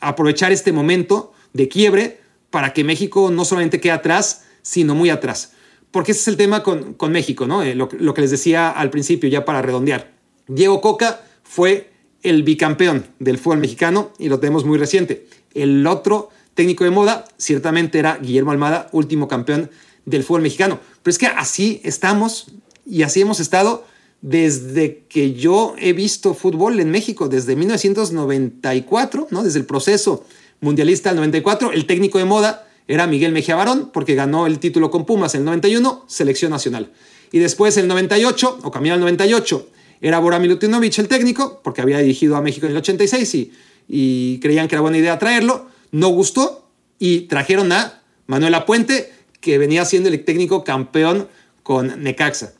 [0.00, 2.20] aprovechar este momento de quiebre
[2.50, 5.54] para que México no solamente quede atrás, sino muy atrás.
[5.90, 7.62] Porque ese es el tema con, con México, ¿no?
[7.62, 10.12] Eh, lo, lo, que les decía al principio, ya para redondear.
[10.46, 11.90] Diego Coca fue
[12.22, 15.26] el bicampeón del fútbol mexicano y lo tenemos muy reciente.
[15.54, 19.70] El otro técnico de moda ciertamente era Guillermo Almada, último campeón
[20.06, 20.80] del fútbol mexicano.
[21.02, 22.46] Pero es que así estamos
[22.86, 23.84] y así hemos estado
[24.22, 29.42] desde que yo he visto fútbol en México, desde 1994, ¿no?
[29.42, 30.24] desde el proceso
[30.60, 31.72] mundialista del 94.
[31.72, 35.40] El técnico de moda era Miguel Mejía Barón, porque ganó el título con Pumas en
[35.40, 36.92] el 91, selección nacional.
[37.32, 39.68] Y después el 98, o camino al 98,
[40.00, 43.52] era Bora Milutinovic el técnico, porque había dirigido a México en el 86 y,
[43.88, 45.66] y creían que era buena idea traerlo.
[45.90, 49.12] No gustó y trajeron a Manuel Apuente,
[49.46, 51.28] que venía siendo el técnico campeón
[51.62, 52.54] con Necaxa.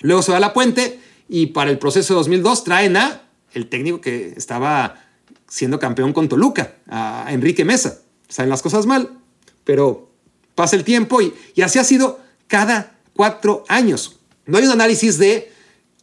[0.00, 0.98] Luego se va a la puente
[1.28, 3.20] y para el proceso de 2002 traen a
[3.52, 5.04] el técnico que estaba
[5.46, 7.98] siendo campeón con Toluca, a Enrique Mesa.
[8.26, 9.18] Salen las cosas mal,
[9.64, 10.08] pero
[10.54, 14.16] pasa el tiempo y, y así ha sido cada cuatro años.
[14.46, 15.52] No hay un análisis de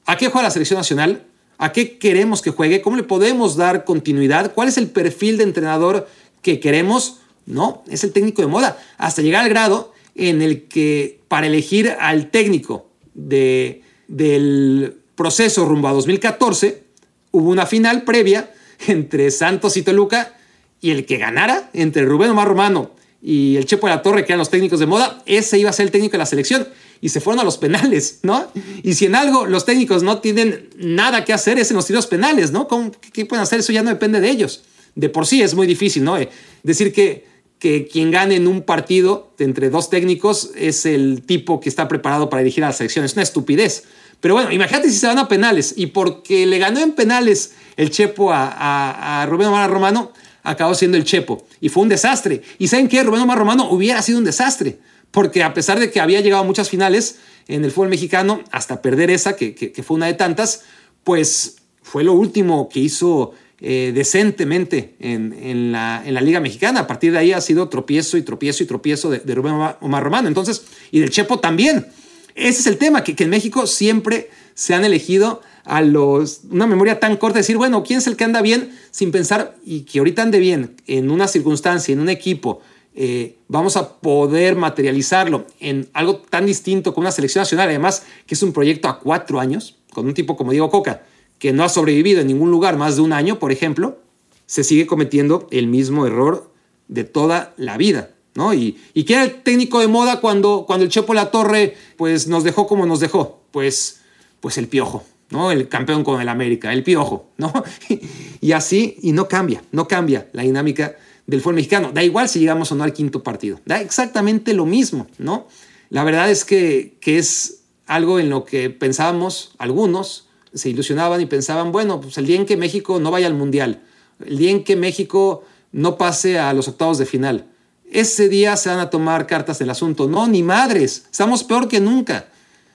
[0.06, 1.26] a qué juega la selección nacional,
[1.58, 2.82] ¿A qué queremos que juegue?
[2.82, 4.54] ¿Cómo le podemos dar continuidad?
[4.54, 6.06] ¿Cuál es el perfil de entrenador
[6.42, 7.22] que queremos?
[7.46, 8.78] No, es el técnico de moda.
[8.98, 15.90] Hasta llegar al grado en el que para elegir al técnico de, del proceso rumbo
[15.90, 16.84] a 2014,
[17.32, 18.52] hubo una final previa
[18.88, 20.36] entre Santos y Toluca
[20.82, 22.92] y el que ganara entre Rubén Omar Romano
[23.28, 25.74] y el Chepo de la Torre, que eran los técnicos de moda, ese iba a
[25.74, 26.68] ser el técnico de la selección.
[27.02, 28.52] Y se fueron a los penales, ¿no?
[28.84, 32.06] Y si en algo los técnicos no tienen nada que hacer, es en los tiros
[32.06, 32.68] penales, ¿no?
[33.14, 33.62] ¿Qué pueden hacer?
[33.62, 34.64] Eso ya no depende de ellos.
[34.94, 36.20] De por sí es muy difícil, ¿no?
[36.20, 36.30] Eh,
[36.62, 37.26] decir que,
[37.60, 42.30] que quien gane en un partido entre dos técnicos es el tipo que está preparado
[42.30, 43.06] para dirigir a la selección.
[43.06, 43.84] Es una estupidez.
[44.20, 47.90] Pero bueno, imagínate si se van a penales y porque le ganó en penales el
[47.90, 50.12] Chepo a, a, a Rubén Omar Romano,
[50.44, 51.46] acabó siendo el Chepo.
[51.60, 52.42] Y fue un desastre.
[52.58, 53.04] ¿Y saben qué?
[53.04, 54.80] Rubén Omar Romano hubiera sido un desastre.
[55.12, 58.82] Porque a pesar de que había llegado a muchas finales en el fútbol mexicano, hasta
[58.82, 60.64] perder esa, que, fue una de tantas,
[61.04, 66.82] pues fue lo último que hizo eh, decentemente en, la, en, la, Liga Mexicana.
[66.82, 70.28] A partir de ahí ha sido tropiezo y tropiezo y tropiezo de, Rubén Omar Romano.
[70.28, 71.88] Entonces, y del Chepo también.
[72.36, 76.68] Ese es el tema, que, que en México siempre se han elegido a los, una
[76.68, 78.78] memoria tan corta, decir, bueno, ¿quién es el que anda bien?
[78.92, 82.62] Sin pensar, y que ahorita ande bien en una circunstancia, en un equipo,
[82.94, 88.36] eh, vamos a poder materializarlo en algo tan distinto como una selección nacional, además que
[88.36, 91.04] es un proyecto a cuatro años, con un tipo como Diego Coca,
[91.40, 94.00] que no ha sobrevivido en ningún lugar más de un año, por ejemplo,
[94.46, 96.52] se sigue cometiendo el mismo error
[96.88, 98.12] de toda la vida.
[98.36, 98.54] ¿no?
[98.54, 102.44] Y, y era el técnico de moda cuando, cuando el Chepo La Torre pues, nos
[102.44, 103.42] dejó como nos dejó.
[103.52, 104.02] Pues,
[104.40, 105.04] pues el piojo.
[105.30, 105.52] ¿no?
[105.52, 107.52] El campeón con el América, el piojo, ¿no?
[108.42, 111.92] y así, y no cambia, no cambia la dinámica del fútbol mexicano.
[111.94, 115.48] Da igual si llegamos o no al quinto partido, da exactamente lo mismo, ¿no?
[115.90, 120.25] La verdad es que, que es algo en lo que pensábamos algunos,
[120.56, 123.84] se ilusionaban y pensaban, bueno, pues el día en que México no vaya al Mundial,
[124.26, 127.48] el día en que México no pase a los octavos de final,
[127.92, 130.08] ese día se van a tomar cartas del asunto.
[130.08, 132.28] No, ni madres, estamos peor que nunca.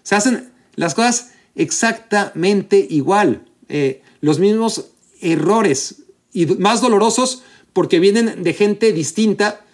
[0.03, 3.45] Se hacen las cosas exactamente igual.
[3.69, 4.87] Eh, los mismos
[5.21, 6.03] errores
[6.33, 9.65] y más dolorosos porque vienen de gente distinta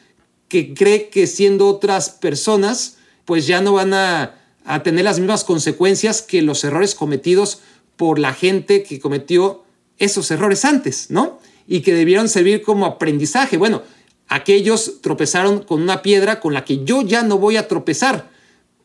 [0.48, 5.44] que cree que siendo otras personas, pues ya no van a, a tener las mismas
[5.44, 7.60] consecuencias que los errores cometidos
[7.96, 9.64] por la gente que cometió
[9.98, 11.40] esos errores antes, ¿no?
[11.66, 13.56] Y que debieron servir como aprendizaje.
[13.56, 13.82] Bueno,
[14.28, 18.30] aquellos tropezaron con una piedra con la que yo ya no voy a tropezar,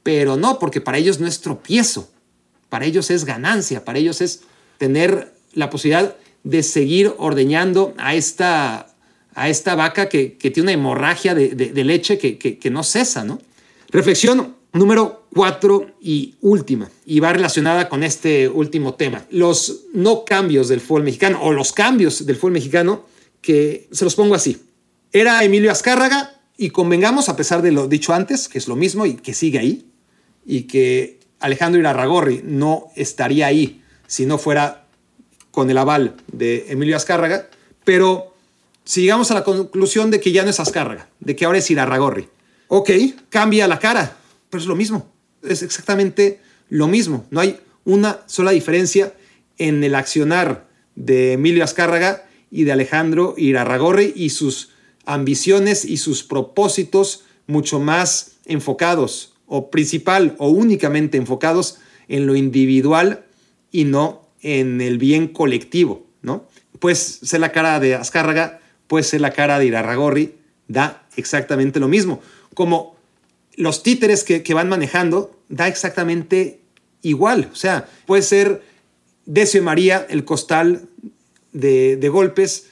[0.03, 2.09] pero no, porque para ellos no es tropiezo,
[2.69, 4.41] para ellos es ganancia, para ellos es
[4.77, 8.95] tener la posibilidad de seguir ordeñando a esta,
[9.35, 13.39] a esta vaca que, tiene una hemorragia de, leche que, no cesa, ¿no?
[13.89, 19.25] Reflexión número cuatro y última, y va relacionada con este último tema.
[19.29, 23.05] Los no cambios del fútbol mexicano, o los cambios del fútbol mexicano,
[23.41, 24.61] que se los pongo así.
[25.11, 29.05] Era Emilio Azcárraga, y convengamos, a pesar de lo dicho antes, que es lo mismo
[29.05, 29.87] y que sigue ahí,
[30.45, 34.85] y que Alejandro Irarragorri no estaría ahí si no fuera
[35.49, 37.49] con el aval de Emilio Azcárraga,
[37.83, 38.35] pero
[38.83, 41.71] si llegamos a la conclusión de que ya no es Azcárraga, de que ahora es
[41.71, 42.27] Irarragorri,
[42.67, 42.89] ok,
[43.29, 44.17] cambia la cara,
[44.51, 46.39] pero es lo mismo, es exactamente
[46.69, 49.15] lo mismo, no hay una sola diferencia
[49.57, 54.69] en el accionar de Emilio Azcárraga y de Alejandro Irarragorri y sus
[55.05, 63.25] ambiciones y sus propósitos mucho más enfocados o principal o únicamente enfocados en lo individual
[63.71, 66.47] y no en el bien colectivo, ¿no?
[66.79, 70.35] Pues ser la cara de Azcárraga, puede ser la cara de Irarragorri,
[70.67, 72.21] da exactamente lo mismo.
[72.53, 72.95] Como
[73.55, 76.61] los títeres que, van manejando, da exactamente
[77.01, 77.49] igual.
[77.51, 78.63] O sea, puede ser
[79.25, 80.87] Decio María, el costal
[81.51, 82.67] de, de golpes,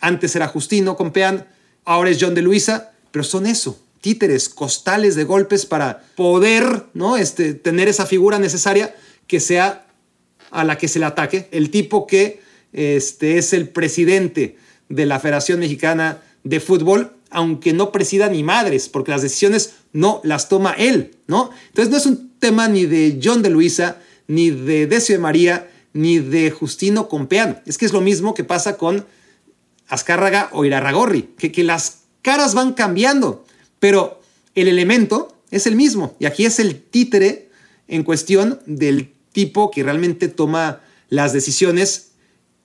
[0.00, 1.46] antes era Justino Compeán,
[1.84, 7.16] ahora es John de Luisa, pero son eso, títeres, costales de golpes para poder ¿no?
[7.16, 8.94] este, tener esa figura necesaria
[9.26, 9.86] que sea
[10.50, 11.48] a la que se le ataque.
[11.50, 12.40] El tipo que
[12.72, 14.56] este, es el presidente
[14.88, 20.22] de la Federación Mexicana de Fútbol, aunque no presida ni madres, porque las decisiones no
[20.24, 21.50] las toma él, ¿no?
[21.68, 25.70] Entonces no es un tema ni de John de Luisa, ni de Decio de María,
[25.92, 27.60] ni de Justino Compeán.
[27.66, 29.04] Es que es lo mismo que pasa con
[29.86, 33.44] Azcárraga o Irarragorri, que, que las caras van cambiando.
[33.80, 34.22] Pero
[34.54, 36.16] el elemento es el mismo.
[36.18, 37.50] Y aquí es el títere
[37.86, 40.80] en cuestión del tipo que realmente toma
[41.10, 42.12] las decisiones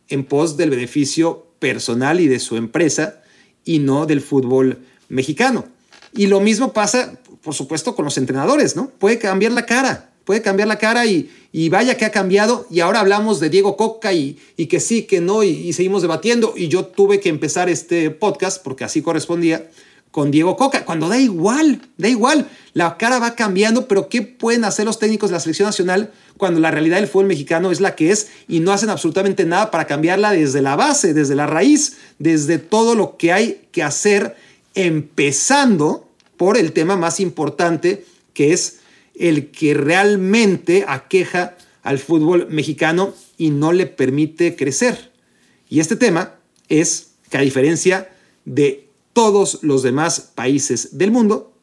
[0.08, 3.21] en pos del beneficio personal y de su empresa
[3.66, 5.66] y no del fútbol mexicano.
[6.14, 8.90] Y lo mismo pasa, por supuesto, con los entrenadores, ¿no?
[8.90, 12.68] Puede cambiar la cara, puede cambiar la cara y, y vaya que ha cambiado.
[12.70, 16.02] Y ahora hablamos de Diego Coca y, y que sí, que no, y, y, seguimos
[16.02, 16.54] debatiendo.
[16.56, 19.70] Y yo tuve que empezar este podcast, porque así correspondía,
[20.12, 22.50] con Diego Coca, cuando da igual, da igual.
[22.74, 26.60] La cara va cambiando, pero ¿qué pueden hacer los técnicos de la selección nacional cuando
[26.60, 29.86] la realidad del fútbol mexicano es la que es y no hacen absolutamente nada para
[29.86, 34.36] cambiarla desde la base, desde la raíz, desde todo lo que hay que hacer,
[34.74, 38.80] empezando por el tema más importante, que es
[39.14, 45.12] el que realmente aqueja al fútbol mexicano y no le permite crecer.
[45.70, 46.38] Y este tema
[46.70, 48.10] es que a diferencia
[48.46, 51.54] de todos los demás países del mundo,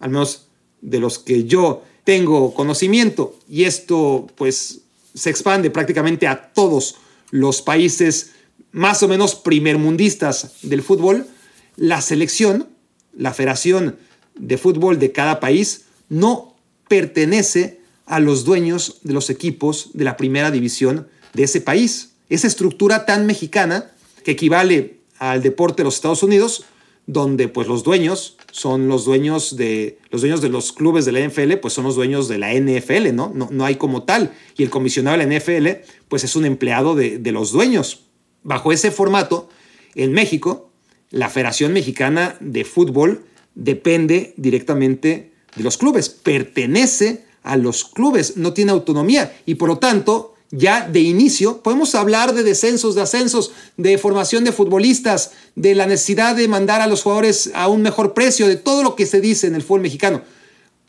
[0.00, 0.46] al menos
[0.80, 4.82] de los que yo tengo conocimiento, y esto pues
[5.12, 6.94] se expande prácticamente a todos
[7.32, 8.30] los países
[8.70, 11.26] más o menos primermundistas del fútbol,
[11.74, 12.68] la selección,
[13.12, 13.96] la federación
[14.36, 16.54] de fútbol de cada país, no
[16.86, 22.12] pertenece a los dueños de los equipos de la primera división de ese país.
[22.28, 23.90] Esa estructura tan mexicana
[24.22, 26.66] que equivale al deporte de los Estados Unidos,
[27.06, 31.20] donde pues los dueños son los dueños de los dueños de los clubes de la
[31.20, 33.30] NFL, pues son los dueños de la NFL, ¿no?
[33.34, 34.32] No, no hay como tal.
[34.56, 38.06] Y el comisionado de la NFL, pues es un empleado de, de los dueños.
[38.42, 39.48] Bajo ese formato,
[39.94, 40.70] en México,
[41.10, 48.52] la Federación Mexicana de Fútbol depende directamente de los clubes, pertenece a los clubes, no
[48.52, 53.52] tiene autonomía y por lo tanto ya de inicio podemos hablar de descensos, de ascensos,
[53.76, 58.14] de formación de futbolistas, de la necesidad de mandar a los jugadores a un mejor
[58.14, 60.22] precio, de todo lo que se dice en el fútbol mexicano.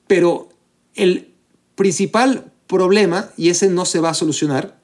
[0.06, 0.50] Pero
[0.96, 1.34] el
[1.76, 4.80] principal problema, y ese no se va a solucionar,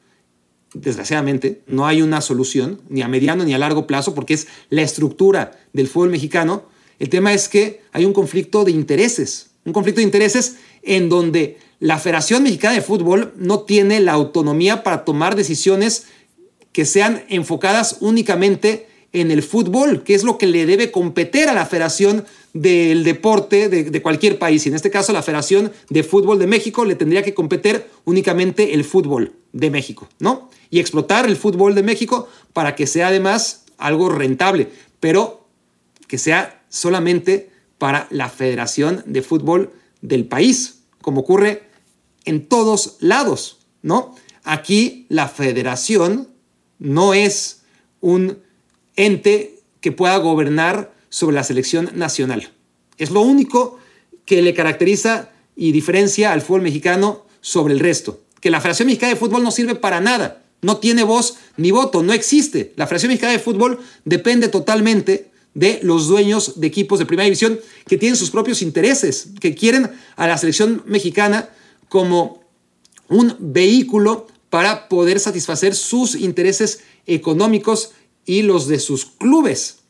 [0.74, 4.82] desgraciadamente, no hay una solución, ni a mediano ni a largo plazo, porque es la
[4.82, 6.66] estructura del fútbol mexicano.
[7.00, 11.58] El tema es que hay un conflicto de intereses, un conflicto de intereses en donde
[11.84, 16.06] la Federación Mexicana de Fútbol no tiene la autonomía para tomar decisiones
[16.72, 21.54] que sean enfocadas únicamente en el fútbol, que es lo que le debe competir a
[21.54, 22.24] la Federación
[22.54, 24.66] del Deporte de, cualquier país.
[24.66, 28.74] Y en este caso, la Federación de Fútbol de México le tendría que competir únicamente
[28.74, 30.50] el fútbol de México, ¿no?
[30.70, 34.70] Y explotar el fútbol de México para que sea además algo rentable,
[35.02, 35.50] pero
[36.08, 41.73] que sea solamente para la Federación de Fútbol del país, como ocurre
[42.26, 44.16] en todos lados, ¿no?
[44.44, 46.30] Aquí la federación
[46.80, 47.62] no es
[48.02, 48.40] un
[48.96, 52.52] ente que pueda gobernar sobre la selección nacional.
[52.98, 53.80] Es lo único
[54.26, 58.22] que le caracteriza y diferencia al fútbol mexicano sobre el resto.
[58.40, 62.04] Que la Federación Mexicana de Fútbol no sirve para nada, no tiene voz ni voto,
[62.04, 62.74] no existe.
[62.76, 67.60] La Federación Mexicana de Fútbol depende totalmente de los dueños de equipos de primera división
[67.88, 71.50] que tienen sus propios intereses, que quieren a la selección mexicana
[71.94, 72.42] como
[73.08, 77.92] un vehículo para poder satisfacer sus intereses económicos
[78.26, 79.82] y los de sus clubes.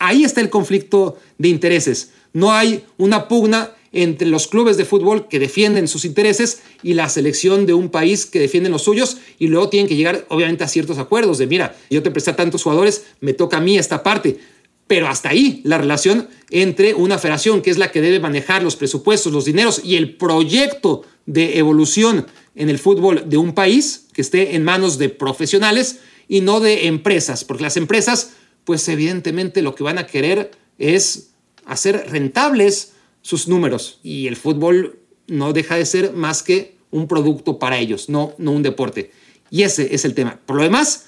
[0.00, 2.10] Ahí está el conflicto de intereses.
[2.32, 7.08] No hay una pugna entre los clubes de fútbol que defienden sus intereses y la
[7.08, 10.68] selección de un país que defiende los suyos y luego tienen que llegar obviamente a
[10.68, 14.02] ciertos acuerdos de mira, yo te presté a tantos jugadores, me toca a mí esta
[14.02, 14.40] parte.
[14.88, 18.74] Pero hasta ahí la relación entre una federación, que es la que debe manejar los
[18.74, 22.26] presupuestos, los dineros y el proyecto de evolución
[22.56, 26.88] en el fútbol de un país, que esté en manos de profesionales y no de
[26.88, 28.32] empresas, porque las empresas,
[28.64, 31.30] pues evidentemente lo que van a querer es
[31.66, 37.58] hacer rentables sus números y el fútbol no deja de ser más que un producto
[37.58, 39.12] para ellos, no, no un deporte.
[39.50, 40.40] Y ese es el tema.
[40.46, 41.06] Por lo demás,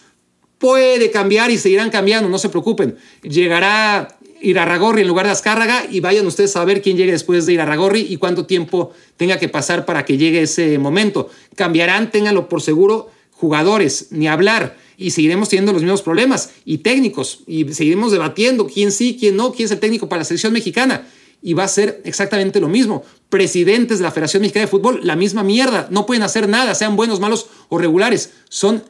[0.60, 2.96] puede cambiar y seguirán cambiando, no se preocupen.
[3.22, 7.54] Llegará Irarragorri en lugar de Azcárraga y vayan ustedes a ver quién llegue después de
[7.54, 11.30] Irarragorri y cuánto tiempo tenga que pasar para que llegue ese momento.
[11.56, 14.76] Cambiarán, ténganlo por seguro, jugadores, ni hablar.
[14.98, 19.52] Y seguiremos teniendo los mismos problemas y técnicos y seguiremos debatiendo quién sí, quién no,
[19.52, 21.08] quién es el técnico para la selección mexicana.
[21.40, 23.02] Y va a ser exactamente lo mismo.
[23.30, 25.88] Presidentes de la Federación Mexicana de Fútbol, la misma mierda.
[25.90, 28.32] No pueden hacer nada, sean buenos, malos o regulares.
[28.50, 28.84] Son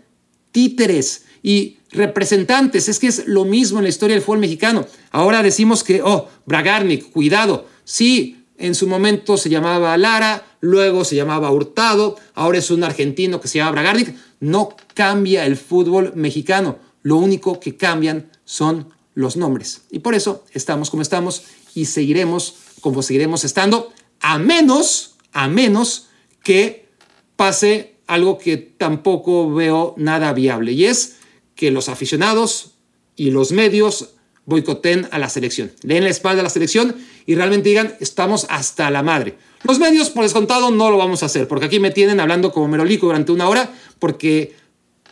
[0.51, 2.89] títeres y representantes.
[2.89, 4.87] Es que es lo mismo en la historia del fútbol mexicano.
[5.11, 7.67] Ahora decimos que, oh, Bragarnik, cuidado.
[7.85, 13.41] Sí, en su momento se llamaba Lara, luego se llamaba Hurtado, ahora es un argentino
[13.41, 14.15] que se llama Bragarnik.
[14.41, 16.79] No cambia el fútbol mexicano.
[17.03, 19.83] Lo único que cambian son los nombres.
[19.91, 21.43] Y por eso estamos como estamos
[21.75, 26.09] y seguiremos como seguiremos estando, a menos, a menos
[26.43, 26.89] que
[27.37, 30.73] pase algo que tampoco veo nada viable.
[30.73, 31.17] Y es
[31.61, 32.71] que los aficionados
[33.17, 34.15] y los medios
[34.47, 35.71] boicoten a la selección.
[35.83, 36.97] Leen la espalda a la selección
[37.27, 39.37] y realmente digan, estamos hasta la madre.
[39.65, 42.67] Los medios, por descontado, no lo vamos a hacer, porque aquí me tienen hablando como
[42.67, 44.55] merolico durante una hora, porque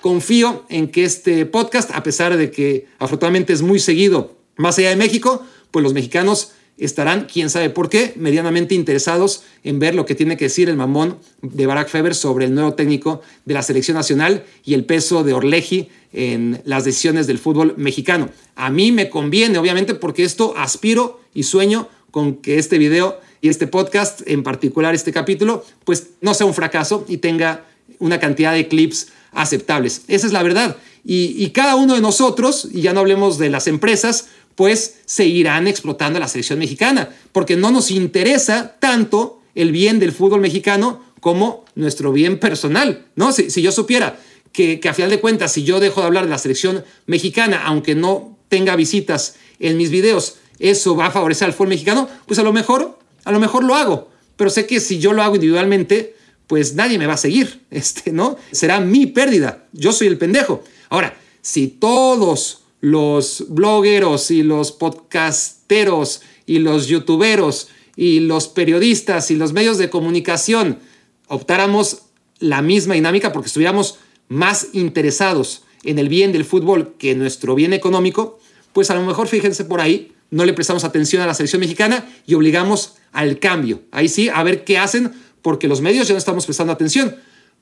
[0.00, 4.88] confío en que este podcast, a pesar de que afortunadamente es muy seguido más allá
[4.88, 10.06] de México, pues los mexicanos estarán, quién sabe por qué, medianamente interesados en ver lo
[10.06, 13.62] que tiene que decir el mamón de Barack Feber sobre el nuevo técnico de la
[13.62, 18.30] selección nacional y el peso de Orleji en las decisiones del fútbol mexicano.
[18.54, 23.48] A mí me conviene, obviamente, porque esto aspiro y sueño con que este video y
[23.48, 27.64] este podcast, en particular este capítulo, pues no sea un fracaso y tenga
[27.98, 30.02] una cantidad de clips aceptables.
[30.08, 30.76] Esa es la verdad.
[31.04, 34.28] Y, y cada uno de nosotros, y ya no hablemos de las empresas,
[34.58, 40.10] pues seguirán explotando a la selección mexicana, porque no nos interesa tanto el bien del
[40.10, 43.30] fútbol mexicano como nuestro bien personal, ¿no?
[43.30, 44.18] Si, yo supiera
[44.50, 47.62] que, que a final de cuentas, si yo dejo de hablar de la selección mexicana,
[47.66, 52.40] aunque no tenga visitas en mis videos, eso va a favorecer al fútbol mexicano, pues
[52.40, 54.10] a lo mejor, a lo mejor lo hago.
[54.36, 56.16] Pero sé que si yo lo hago individualmente,
[56.48, 58.36] pues nadie me va a seguir, este, ¿no?
[58.50, 59.68] Será mi pérdida.
[59.72, 60.64] Yo soy el pendejo.
[60.88, 69.36] Ahora, si todos los blogueros y los podcasteros y los youtuberos y los periodistas y
[69.36, 70.78] los medios de comunicación
[71.26, 72.02] optáramos
[72.38, 73.98] la misma dinámica porque estuviéramos
[74.28, 78.38] más interesados en el bien del fútbol que nuestro bien económico,
[78.72, 82.08] pues a lo mejor fíjense por ahí, no le prestamos atención a la selección mexicana
[82.26, 83.82] y obligamos al cambio.
[83.90, 85.12] Ahí sí, a ver qué hacen,
[85.42, 87.16] porque los medios ya no estamos prestando atención.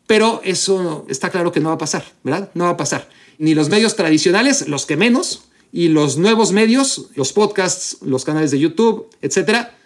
[0.06, 2.50] Pero eso está claro que no va a pasar, ¿verdad?
[2.54, 3.08] No va a pasar
[3.38, 8.50] ni los medios tradicionales, los que menos, y los nuevos medios, los podcasts, los canales
[8.50, 9.76] de YouTube, etcétera,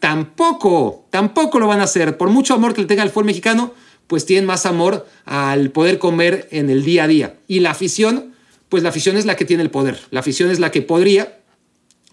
[0.00, 2.16] tampoco, tampoco lo van a hacer.
[2.16, 3.74] Por mucho amor que le tenga el fútbol mexicano,
[4.06, 7.38] pues tienen más amor al poder comer en el día a día.
[7.48, 8.34] Y la afición,
[8.68, 10.00] pues la afición es la que tiene el poder.
[10.10, 11.40] La afición es la que podría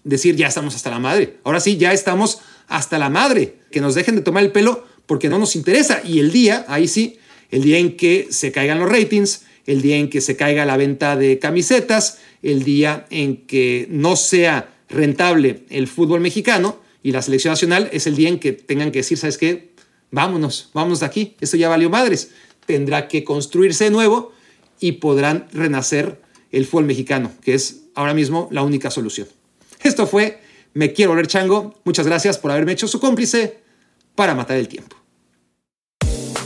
[0.02, 1.38] decir, ya estamos hasta la madre.
[1.44, 3.58] Ahora sí, ya estamos hasta la madre.
[3.70, 6.00] Que nos dejen de tomar el pelo porque no nos interesa.
[6.04, 7.18] Y el día, ahí sí,
[7.50, 10.76] el día en que se caigan los ratings, el día en que se caiga la
[10.76, 17.22] venta de camisetas, el día en que no sea rentable el fútbol mexicano y la
[17.22, 19.72] selección nacional, es el día en que tengan que decir, ¿sabes qué?
[20.10, 22.30] Vámonos, vámonos de aquí, esto ya valió madres.
[22.66, 24.32] Tendrá que construirse de nuevo
[24.80, 29.28] y podrán renacer el fútbol mexicano, que es ahora mismo la única solución.
[29.82, 30.40] Esto fue
[30.72, 31.74] Me Quiero Volver Chango.
[31.84, 33.58] Muchas gracias por haberme hecho su cómplice
[34.14, 34.96] para matar el tiempo.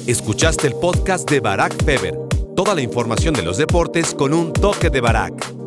[0.06, 2.28] Escuchaste el podcast de Barack Feber
[2.59, 5.57] Toda la información de los deportes con un toque de Barack.